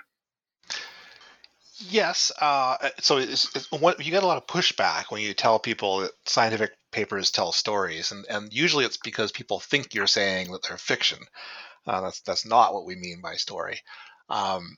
[1.90, 2.32] Yes.
[2.40, 6.00] Uh, so it's, it's, what, you get a lot of pushback when you tell people
[6.00, 10.64] that scientific papers tell stories, and, and usually it's because people think you're saying that
[10.64, 11.20] they're fiction.
[11.86, 13.82] Uh, that's that's not what we mean by story.
[14.30, 14.78] Um,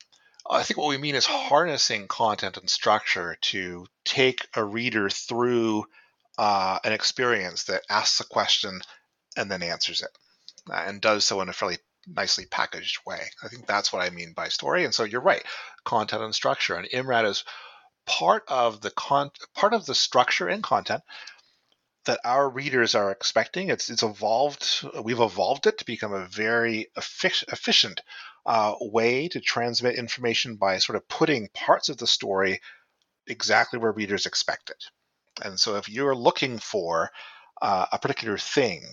[0.50, 5.86] I think what we mean is harnessing content and structure to take a reader through
[6.38, 8.82] uh, an experience that asks a question
[9.38, 10.10] and then answers it,
[10.72, 11.78] uh, and does so in a fairly
[12.08, 13.22] nicely packaged way.
[13.44, 14.86] I think that's what I mean by story.
[14.86, 15.44] And so you're right,
[15.86, 16.76] content and structure.
[16.76, 17.44] And IMRAD is
[18.06, 21.04] part of the con part of the structure and content.
[22.06, 23.70] that our readers are expecting.
[23.70, 24.86] It's it's evolved.
[25.04, 28.02] We've evolved it to become a very efficient
[28.46, 32.62] uh, way to transmit information by sort of putting parts of the story
[33.28, 34.84] exactly where readers expect it.
[35.44, 37.12] And so, if you're looking for
[37.62, 38.84] uh, a particular thing,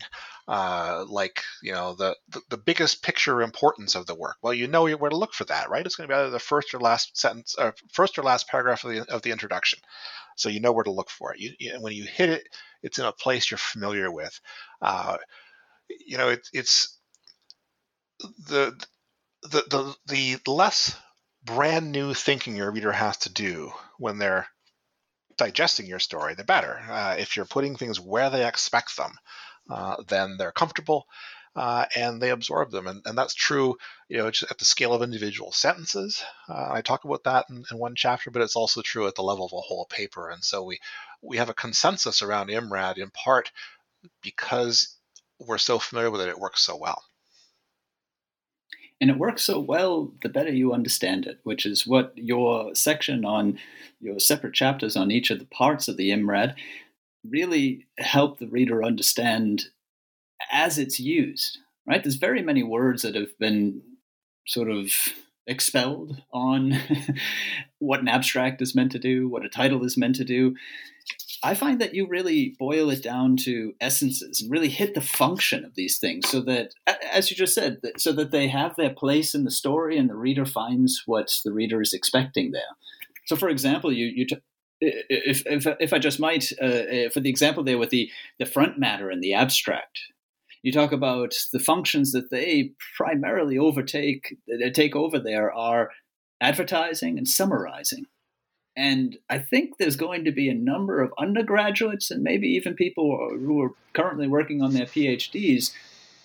[0.48, 4.36] uh, like you know the, the, the biggest picture importance of the work.
[4.42, 5.84] Well, you know where to look for that, right?
[5.84, 8.84] It's going to be either the first or last sentence, or first or last paragraph
[8.84, 9.78] of the of the introduction,
[10.36, 11.40] so you know where to look for it.
[11.40, 12.48] You, you when you hit it,
[12.82, 14.38] it's in a place you're familiar with.
[14.80, 15.16] Uh,
[16.06, 16.98] you know, it, it's
[18.48, 18.74] the
[19.42, 20.96] the the the less
[21.44, 24.46] brand new thinking your reader has to do when they're
[25.36, 26.80] digesting your story, the better.
[26.88, 29.12] Uh, if you're putting things where they expect them,
[29.70, 31.06] uh, then they're comfortable
[31.54, 32.86] uh, and they absorb them.
[32.86, 33.76] And, and that's true,
[34.08, 36.24] you know, at the scale of individual sentences.
[36.48, 39.22] Uh, I talk about that in, in, one chapter, but it's also true at the
[39.22, 40.30] level of a whole paper.
[40.30, 40.78] And so we
[41.20, 43.52] we have a consensus around IMRAD in part
[44.22, 44.96] because
[45.38, 47.02] we're so familiar with it, it works so well.
[49.00, 53.24] And it works so well the better you understand it, which is what your section
[53.24, 53.58] on
[54.00, 56.54] your separate chapters on each of the parts of the IMRAD
[57.28, 59.64] really help the reader understand
[60.50, 62.02] as it's used, right?
[62.02, 63.82] There's very many words that have been
[64.46, 64.92] sort of
[65.46, 66.78] expelled on
[67.78, 70.54] what an abstract is meant to do, what a title is meant to do.
[71.42, 75.64] I find that you really boil it down to essences and really hit the function
[75.64, 76.74] of these things so that,
[77.12, 80.14] as you just said, so that they have their place in the story and the
[80.14, 82.62] reader finds what the reader is expecting there.
[83.26, 84.36] So, for example, you, you t-
[84.82, 88.46] if, if, if I just might, uh, uh, for the example there with the, the
[88.46, 90.00] front matter and the abstract,
[90.62, 95.90] you talk about the functions that they primarily overtake, that take over there are
[96.40, 98.06] advertising and summarizing.
[98.76, 103.30] And I think there's going to be a number of undergraduates and maybe even people
[103.30, 105.72] who are currently working on their PhDs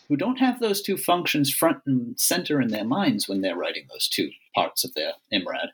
[0.08, 3.88] who don't have those two functions front and center in their minds when they're writing
[3.90, 5.70] those two parts of their IMRAD.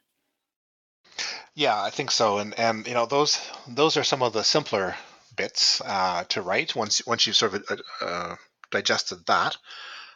[1.56, 4.96] Yeah, I think so, and and you know those those are some of the simpler
[5.36, 8.36] bits uh, to write once once you've sort of uh, uh,
[8.72, 9.58] digested that.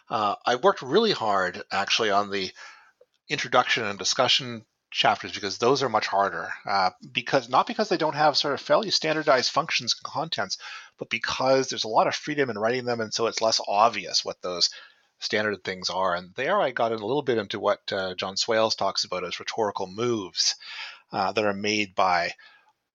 [0.10, 2.52] Uh, I worked really hard actually on the
[3.30, 6.50] introduction and discussion chapters because those are much harder.
[6.66, 10.58] Uh, because not because they don't have sort of fairly standardized functions and contents,
[10.98, 14.26] but because there's a lot of freedom in writing them, and so it's less obvious
[14.26, 14.70] what those
[15.20, 16.16] standard things are.
[16.16, 19.24] And there I got in a little bit into what uh, John Swales talks about
[19.24, 20.56] as rhetorical moves
[21.12, 22.32] uh, that are made by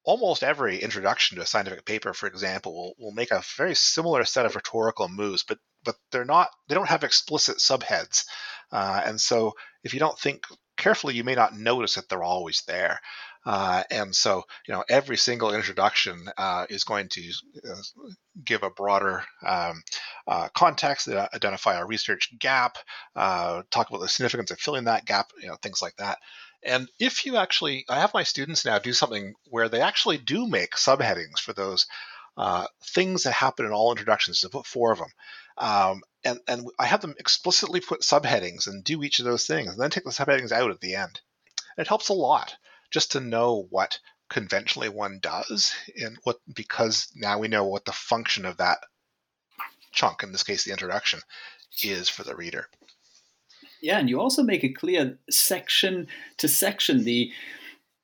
[0.04, 4.24] almost every introduction to a scientific paper, for example, will, will make a very similar
[4.24, 8.24] set of rhetorical moves, but but they're not they don't have explicit subheads,
[8.72, 9.52] uh, and so
[9.84, 10.44] if you don't think
[10.76, 12.98] carefully, you may not notice that they're always there.
[13.44, 17.32] Uh, and so, you know, every single introduction uh, is going to
[17.68, 18.08] uh,
[18.44, 19.82] give a broader um,
[20.28, 22.76] uh, context, uh, identify a research gap,
[23.16, 26.18] talk about the significance of filling that gap, you know, things like that.
[26.64, 30.46] And if you actually, I have my students now do something where they actually do
[30.46, 31.86] make subheadings for those
[32.36, 34.40] uh, things that happen in all introductions.
[34.40, 35.10] To put four of them,
[35.58, 39.72] um, and and I have them explicitly put subheadings and do each of those things,
[39.72, 41.20] and then take the subheadings out at the end.
[41.76, 42.56] It helps a lot
[42.90, 43.98] just to know what
[44.30, 48.78] conventionally one does, and what because now we know what the function of that
[49.92, 51.20] chunk, in this case the introduction,
[51.82, 52.68] is for the reader.
[53.82, 56.06] Yeah, and you also make it clear section
[56.38, 57.30] to section the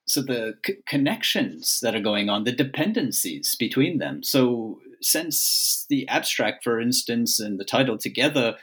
[0.05, 4.23] so the c- connections that are going on, the dependencies between them.
[4.23, 8.57] So since the abstract, for instance, and the title together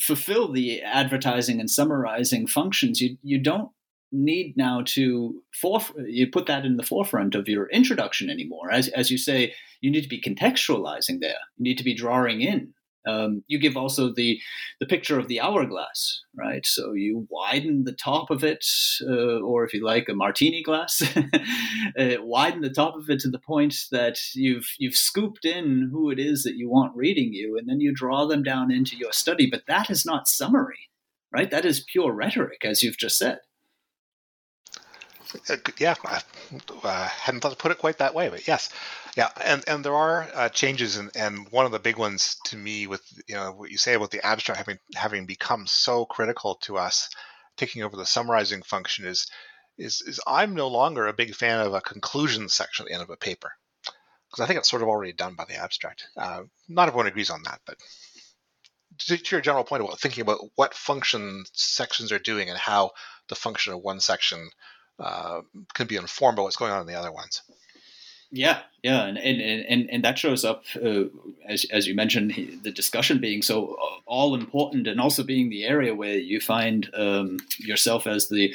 [0.00, 3.70] fulfill the advertising and summarizing functions, you you don't
[4.12, 8.70] need now to foref- you put that in the forefront of your introduction anymore.
[8.70, 11.40] As as you say, you need to be contextualizing there.
[11.56, 12.74] You need to be drawing in
[13.08, 14.40] um, you give also the
[14.80, 16.64] the picture of the hourglass, right?
[16.66, 18.66] So you widen the top of it,
[19.02, 21.02] uh, or if you like, a martini glass,
[21.98, 26.10] uh, widen the top of it to the point that you've you've scooped in who
[26.10, 29.12] it is that you want reading you, and then you draw them down into your
[29.12, 29.48] study.
[29.50, 30.90] But that is not summary,
[31.32, 31.50] right?
[31.50, 33.38] That is pure rhetoric, as you've just said.
[35.48, 36.22] Uh, yeah, I
[36.82, 38.70] uh, hadn't thought to put it quite that way, but yes,
[39.16, 42.56] yeah, and and there are uh, changes, and and one of the big ones to
[42.56, 46.54] me with you know what you say about the abstract having having become so critical
[46.62, 47.10] to us,
[47.56, 49.26] taking over the summarizing function is
[49.76, 53.02] is is I'm no longer a big fan of a conclusion section at the end
[53.02, 53.52] of a paper
[54.30, 56.06] because I think it's sort of already done by the abstract.
[56.16, 57.76] Uh, not everyone agrees on that, but
[58.98, 62.92] to, to your general point about thinking about what function sections are doing and how
[63.28, 64.50] the function of one section
[64.98, 65.42] uh,
[65.74, 67.42] can be informed by what's going on in the other ones.
[68.30, 71.04] Yeah, yeah, and and and, and that shows up uh,
[71.46, 75.94] as as you mentioned the discussion being so all important, and also being the area
[75.94, 78.54] where you find um, yourself as the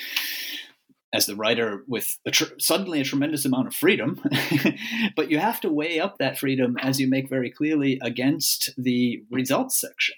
[1.12, 4.22] as the writer with a tr- suddenly a tremendous amount of freedom,
[5.16, 9.24] but you have to weigh up that freedom as you make very clearly against the
[9.32, 10.16] results section,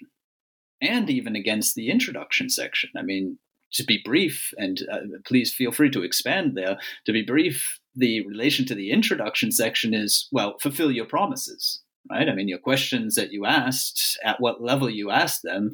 [0.82, 2.90] and even against the introduction section.
[2.94, 3.38] I mean,
[3.76, 6.78] to be brief, and uh, please feel free to expand there.
[7.06, 12.28] To be brief, the relation to the introduction section is well, fulfill your promises, right?
[12.28, 15.72] I mean, your questions that you asked, at what level you asked them,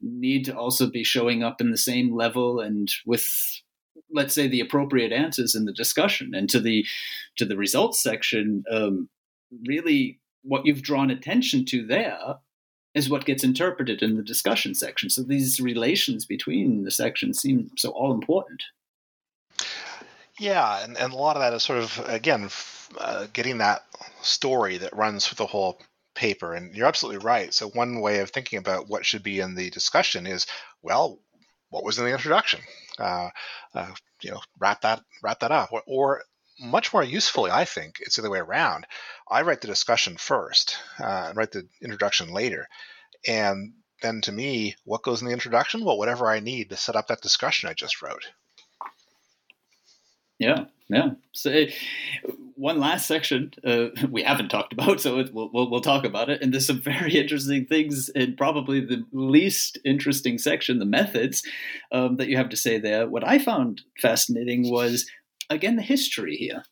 [0.00, 3.26] need to also be showing up in the same level and with
[4.10, 6.84] let's say the appropriate answers in the discussion and to the
[7.36, 9.08] to the results section um,
[9.66, 12.36] really what you've drawn attention to there
[12.98, 17.70] is what gets interpreted in the discussion section so these relations between the sections seem
[17.76, 18.62] so all important
[20.38, 22.48] yeah, and, and a lot of that is sort of again
[22.98, 23.84] uh, getting that
[24.22, 25.80] story that runs through the whole
[26.14, 26.54] paper.
[26.54, 27.52] And you're absolutely right.
[27.52, 30.46] So one way of thinking about what should be in the discussion is,
[30.82, 31.18] well,
[31.70, 32.60] what was in the introduction?
[32.98, 33.30] Uh,
[33.74, 33.92] uh,
[34.22, 35.72] you know, wrap that wrap that up.
[35.72, 36.22] Or, or,
[36.60, 38.86] much more usefully, I think it's the other way around.
[39.30, 42.68] I write the discussion first uh, and write the introduction later.
[43.26, 45.84] And then to me, what goes in the introduction?
[45.84, 48.28] Well, whatever I need to set up that discussion I just wrote.
[50.38, 51.10] Yeah, yeah.
[51.32, 51.66] So
[52.54, 56.30] one last section uh, we haven't talked about, so it, we'll, we'll, we'll talk about
[56.30, 56.42] it.
[56.42, 61.42] And there's some very interesting things in probably the least interesting section, the methods
[61.92, 63.08] um, that you have to say there.
[63.08, 65.08] What I found fascinating was
[65.50, 66.64] again the history here.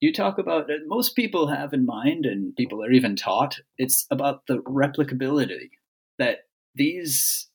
[0.00, 3.60] You talk about uh, most people have in mind, and people are even taught.
[3.78, 5.70] It's about the replicability
[6.18, 6.40] that
[6.74, 7.48] these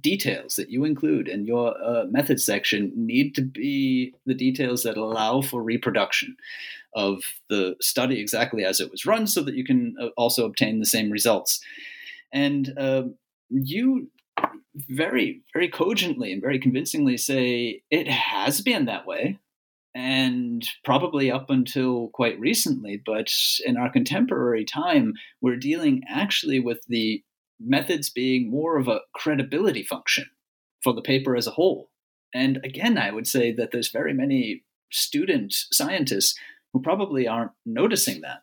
[0.00, 4.96] details that you include in your uh, method section need to be the details that
[4.96, 6.36] allow for reproduction
[6.94, 10.80] of the study exactly as it was run so that you can uh, also obtain
[10.80, 11.60] the same results.
[12.32, 13.04] And uh,
[13.50, 14.10] you
[14.74, 19.38] very, very cogently and very convincingly say it has been that way.
[19.94, 23.32] And probably up until quite recently, but
[23.64, 27.22] in our contemporary time, we're dealing actually with the
[27.60, 30.26] methods being more of a credibility function
[30.82, 31.90] for the paper as a whole.
[32.34, 36.34] And again, I would say that there's very many student scientists
[36.72, 38.42] who probably aren't noticing that.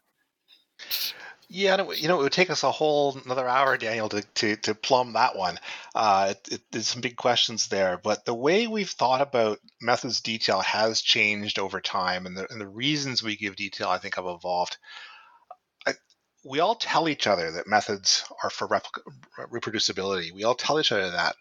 [1.53, 4.73] Yeah, you know, it would take us a whole another hour, Daniel, to, to, to
[4.73, 5.59] plumb that one.
[5.93, 10.61] Uh, it, there's some big questions there, but the way we've thought about methods detail
[10.61, 14.25] has changed over time, and the, and the reasons we give detail, I think, have
[14.25, 14.77] evolved
[16.43, 20.31] we all tell each other that methods are for reproducibility.
[20.31, 21.35] We all tell each other that,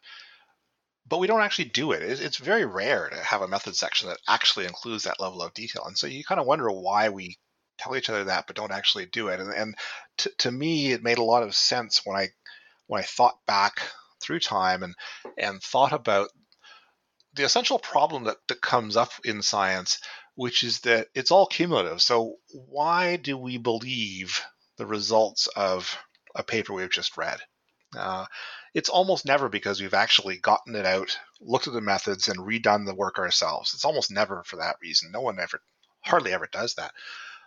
[1.07, 2.03] but we don't actually do it.
[2.03, 5.85] It's very rare to have a method section that actually includes that level of detail.
[5.87, 7.39] And so you kind of wonder why we
[7.81, 9.41] tell each other that, but don't actually do it.
[9.41, 9.74] And, and
[10.18, 12.28] to, to me, it made a lot of sense when I
[12.87, 13.81] when I thought back
[14.22, 14.95] through time and
[15.39, 16.28] and thought about
[17.35, 20.01] the essential problem that, that comes up in science,
[20.35, 22.03] which is that it's all cumulative.
[22.03, 24.45] So why do we believe
[24.81, 25.97] the results of
[26.35, 27.39] a paper we've just read.
[27.97, 28.24] Uh,
[28.72, 32.87] it's almost never because we've actually gotten it out, looked at the methods, and redone
[32.87, 33.74] the work ourselves.
[33.74, 35.11] It's almost never for that reason.
[35.12, 35.61] No one ever,
[36.03, 36.93] hardly ever does that.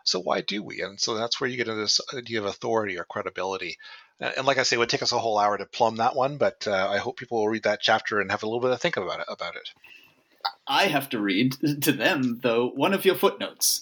[0.04, 0.82] So why do we?
[0.82, 3.78] And so that's where you get into this idea of authority or credibility.
[4.20, 6.38] And like I say, it would take us a whole hour to plumb that one,
[6.38, 8.80] but uh, I hope people will read that chapter and have a little bit of
[8.80, 9.26] think about it.
[9.28, 9.70] About it.
[10.68, 13.82] I have to read to them though one of your footnotes,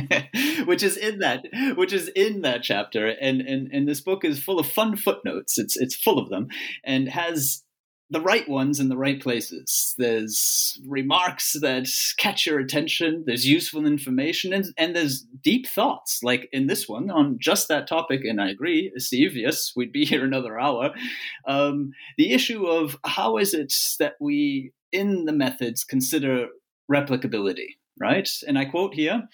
[0.64, 1.44] which is in that
[1.76, 5.58] which is in that chapter, and, and and this book is full of fun footnotes.
[5.58, 6.48] It's it's full of them,
[6.84, 7.62] and has
[8.10, 9.94] the right ones in the right places.
[9.98, 11.88] There's remarks that
[12.18, 13.24] catch your attention.
[13.26, 17.88] There's useful information, and and there's deep thoughts, like in this one on just that
[17.88, 18.24] topic.
[18.24, 19.36] And I agree, Steve.
[19.36, 20.90] Yes, we'd be here another hour.
[21.46, 26.46] Um, the issue of how is it that we in the methods consider
[26.90, 28.28] replicability, right?
[28.46, 29.28] And I quote here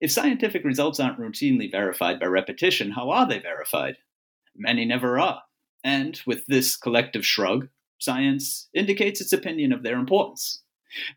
[0.00, 3.96] If scientific results aren't routinely verified by repetition, how are they verified?
[4.56, 5.42] Many never are.
[5.84, 7.68] And with this collective shrug,
[7.98, 10.62] science indicates its opinion of their importance.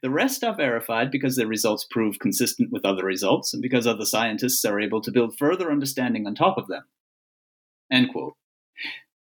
[0.02, 4.06] The rest are verified because their results prove consistent with other results and because other
[4.06, 6.84] scientists are able to build further understanding on top of them.
[7.92, 8.36] End quote.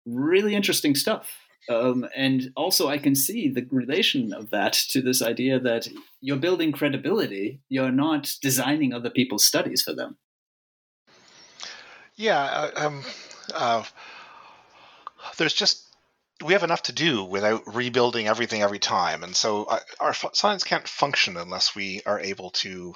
[0.06, 1.32] Really interesting stuff.
[1.68, 5.88] Um, and also, I can see the relation of that to this idea that
[6.22, 10.18] you're building credibility, you're not designing other people's studies for them.
[12.16, 13.04] Yeah, um,
[13.54, 13.84] uh,
[15.38, 15.86] there's just
[16.44, 20.64] we have enough to do without rebuilding everything every time, and so uh, our science
[20.64, 22.94] can't function unless we are able to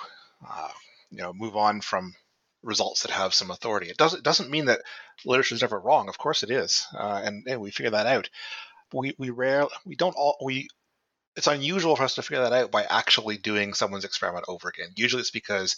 [0.48, 0.72] uh,
[1.10, 2.14] you know move on from
[2.62, 3.90] results that have some authority.
[3.90, 4.82] It doesn't doesn't mean that
[5.26, 6.10] literature is ever wrong.
[6.10, 8.30] Of course it is, uh, and, and we figure that out.
[8.94, 10.68] We we rare we don't all we.
[11.36, 14.90] It's unusual for us to figure that out by actually doing someone's experiment over again.
[14.96, 15.78] Usually, it's because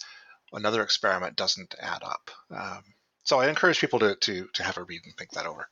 [0.52, 2.30] another experiment doesn't add up.
[2.50, 2.82] Um,
[3.22, 5.68] so I encourage people to, to to have a read and think that over.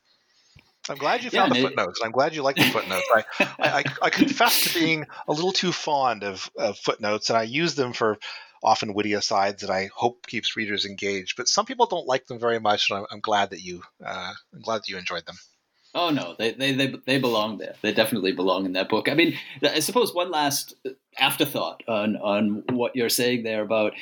[0.91, 2.01] I'm glad you found yeah, the footnotes.
[2.03, 3.07] I'm glad you like the footnotes.
[3.15, 3.25] I,
[3.61, 7.77] I, I, confess to being a little too fond of, of footnotes, and I use
[7.77, 8.19] them for
[8.63, 11.37] often witty asides that I hope keeps readers engaged.
[11.37, 14.33] But some people don't like them very much, and I'm, I'm glad that you uh,
[14.53, 15.37] I'm glad that you enjoyed them.
[15.95, 17.75] Oh no, they, they they they belong there.
[17.83, 19.09] They definitely belong in that book.
[19.09, 20.75] I mean, I suppose one last
[21.19, 23.93] afterthought on on what you're saying there about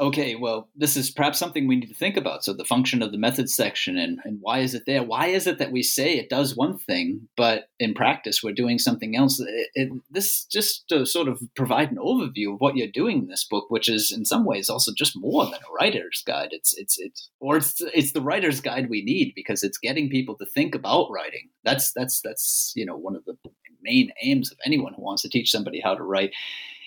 [0.00, 2.42] okay, well, this is perhaps something we need to think about.
[2.42, 5.02] So the function of the methods section and, and why is it there?
[5.02, 8.78] Why is it that we say it does one thing, but in practice we're doing
[8.78, 9.38] something else?
[9.40, 13.28] It, it, this just to sort of provide an overview of what you're doing in
[13.28, 16.48] this book, which is in some ways also just more than a writer's guide.
[16.52, 20.36] It's it's it's or it's it's the writer's guide we need because it's getting people
[20.38, 21.50] to think about writing.
[21.62, 23.36] That's that's that's you know one of the
[23.82, 26.32] main aims of anyone who wants to teach somebody how to write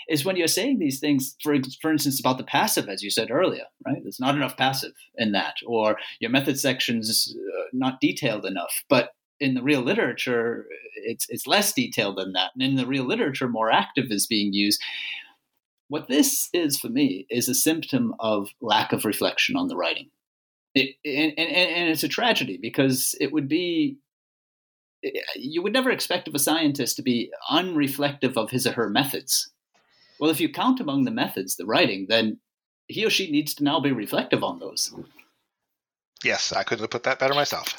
[0.09, 3.31] is when you're saying these things, for, for instance, about the passive, as you said
[3.31, 4.01] earlier, right?
[4.01, 8.83] There's not enough passive in that, or your method section's uh, not detailed enough.
[8.89, 10.65] But in the real literature,
[10.95, 12.51] it's, it's less detailed than that.
[12.53, 14.81] And in the real literature, more active is being used.
[15.89, 20.09] What this is for me is a symptom of lack of reflection on the writing.
[20.75, 23.97] It, and, and, and it's a tragedy because it would be
[25.35, 29.52] you would never expect of a scientist to be unreflective of his or her methods
[30.23, 32.39] well, if you count among the methods the writing, then
[32.87, 34.95] he or she needs to now be reflective on those.
[36.23, 37.75] Yes, I couldn't have put that better myself.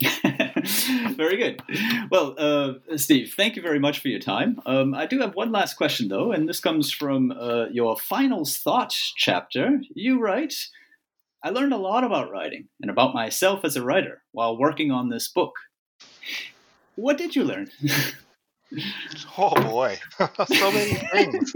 [1.16, 1.62] very good.
[2.10, 4.60] Well, uh, Steve, thank you very much for your time.
[4.66, 8.56] Um, I do have one last question, though, and this comes from uh, your finals
[8.56, 9.80] thoughts chapter.
[9.94, 10.56] You write,
[11.44, 15.08] I learned a lot about writing and about myself as a writer while working on
[15.08, 15.52] this book.
[16.96, 17.70] What did you learn?
[19.36, 19.98] Oh boy,
[20.46, 21.52] so many things.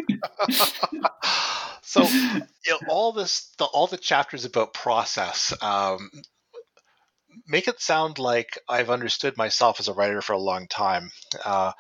[1.83, 2.41] so you
[2.71, 5.55] know, all this, the, all the chapters about process.
[5.63, 6.11] Um,
[7.47, 11.11] make it sound like I've understood myself as a writer for a long time.
[11.45, 11.73] Uh,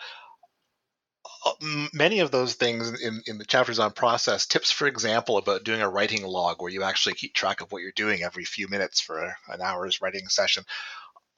[1.45, 1.53] uh
[1.93, 5.83] many of those things in, in the chapters on process tips for example about doing
[5.83, 9.01] a writing log where you actually keep track of what you're doing every few minutes
[9.01, 10.63] for an hour's writing session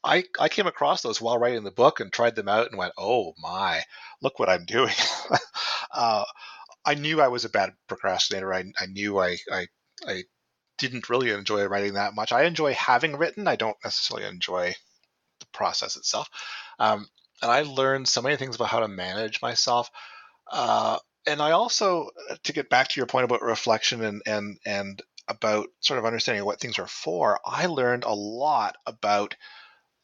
[0.05, 2.93] I, I came across those while writing the book and tried them out and went,
[2.97, 3.83] oh my,
[4.23, 4.95] look what I'm doing.
[5.93, 6.25] uh,
[6.85, 8.53] I knew I was a bad procrastinator.
[8.55, 9.67] I, I knew I, I,
[10.07, 10.23] I
[10.79, 12.33] didn't really enjoy writing that much.
[12.33, 13.49] I enjoy having written.
[13.49, 14.75] I don't necessarily enjoy
[15.41, 16.29] the process itself.
[16.79, 17.07] Um,
[17.43, 19.91] and I learned so many things about how to manage myself.
[20.51, 22.09] Uh, and I also,
[22.45, 26.45] to get back to your point about reflection and and and about sort of understanding
[26.45, 29.35] what things are for, I learned a lot about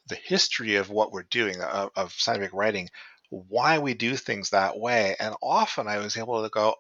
[0.09, 2.89] the history of what we're doing of, of scientific writing,
[3.31, 5.17] why we do things that way.
[5.19, 6.75] And often I was able to go,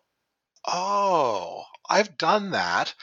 [0.66, 2.94] oh, I've done that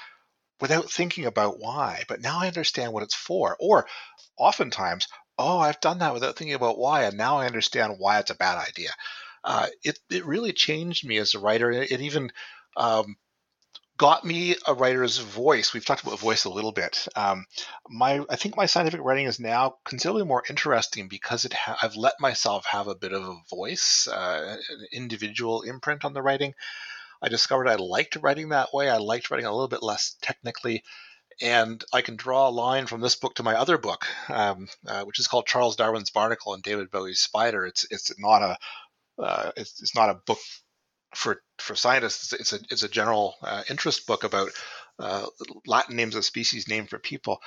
[0.59, 3.57] without thinking about why, but now I understand what it's for.
[3.59, 3.87] Or
[4.37, 5.07] oftentimes,
[5.37, 8.35] oh, I've done that without thinking about why, and now I understand why it's a
[8.35, 8.91] bad idea.
[9.43, 11.71] Uh, it, it really changed me as a writer.
[11.71, 12.31] It, it even
[12.77, 13.15] um,
[14.01, 15.75] got me a writer's voice.
[15.75, 17.07] We've talked about voice a little bit.
[17.15, 17.45] Um,
[17.87, 21.95] my, I think my scientific writing is now considerably more interesting because it ha- I've
[21.95, 26.55] let myself have a bit of a voice, uh, an individual imprint on the writing.
[27.21, 28.89] I discovered I liked writing that way.
[28.89, 30.83] I liked writing a little bit less technically.
[31.39, 35.03] And I can draw a line from this book to my other book, um, uh,
[35.03, 37.67] which is called Charles Darwin's Barnacle and David Bowie's Spider.
[37.67, 38.57] It's it's not a
[39.21, 40.39] uh, it's, it's not a book
[41.15, 44.49] for for scientists, it's a it's a general uh, interest book about
[44.99, 45.25] uh,
[45.65, 47.39] Latin names of species named for people,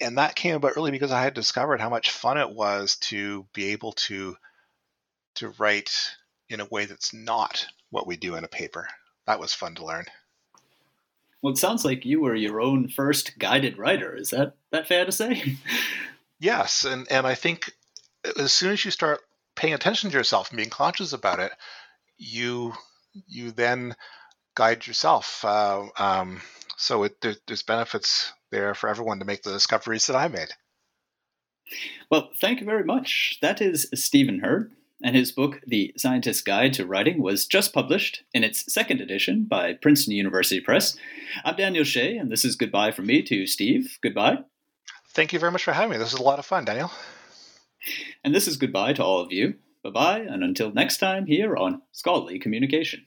[0.00, 3.46] and that came about really because I had discovered how much fun it was to
[3.54, 4.36] be able to
[5.36, 5.90] to write
[6.48, 8.88] in a way that's not what we do in a paper.
[9.26, 10.06] That was fun to learn.
[11.42, 14.14] Well, it sounds like you were your own first guided writer.
[14.16, 15.56] Is that that fair to say?
[16.40, 17.72] yes, and and I think
[18.38, 19.20] as soon as you start
[19.54, 21.52] paying attention to yourself and being conscious about it,
[22.16, 22.74] you
[23.26, 23.94] you then
[24.54, 25.44] guide yourself.
[25.44, 26.40] Uh, um,
[26.76, 30.48] so it, there, there's benefits there for everyone to make the discoveries that I made.
[32.10, 33.38] Well, thank you very much.
[33.42, 34.72] That is Stephen Heard,
[35.02, 39.44] and his book, The Scientist's Guide to Writing, was just published in its second edition
[39.44, 40.96] by Princeton University Press.
[41.44, 43.98] I'm Daniel Shea, and this is goodbye from me to Steve.
[44.02, 44.38] Goodbye.
[45.12, 45.98] Thank you very much for having me.
[45.98, 46.90] This was a lot of fun, Daniel.
[48.24, 49.54] And this is goodbye to all of you.
[49.88, 53.06] Bye bye, and until next time here on Scholarly Communication.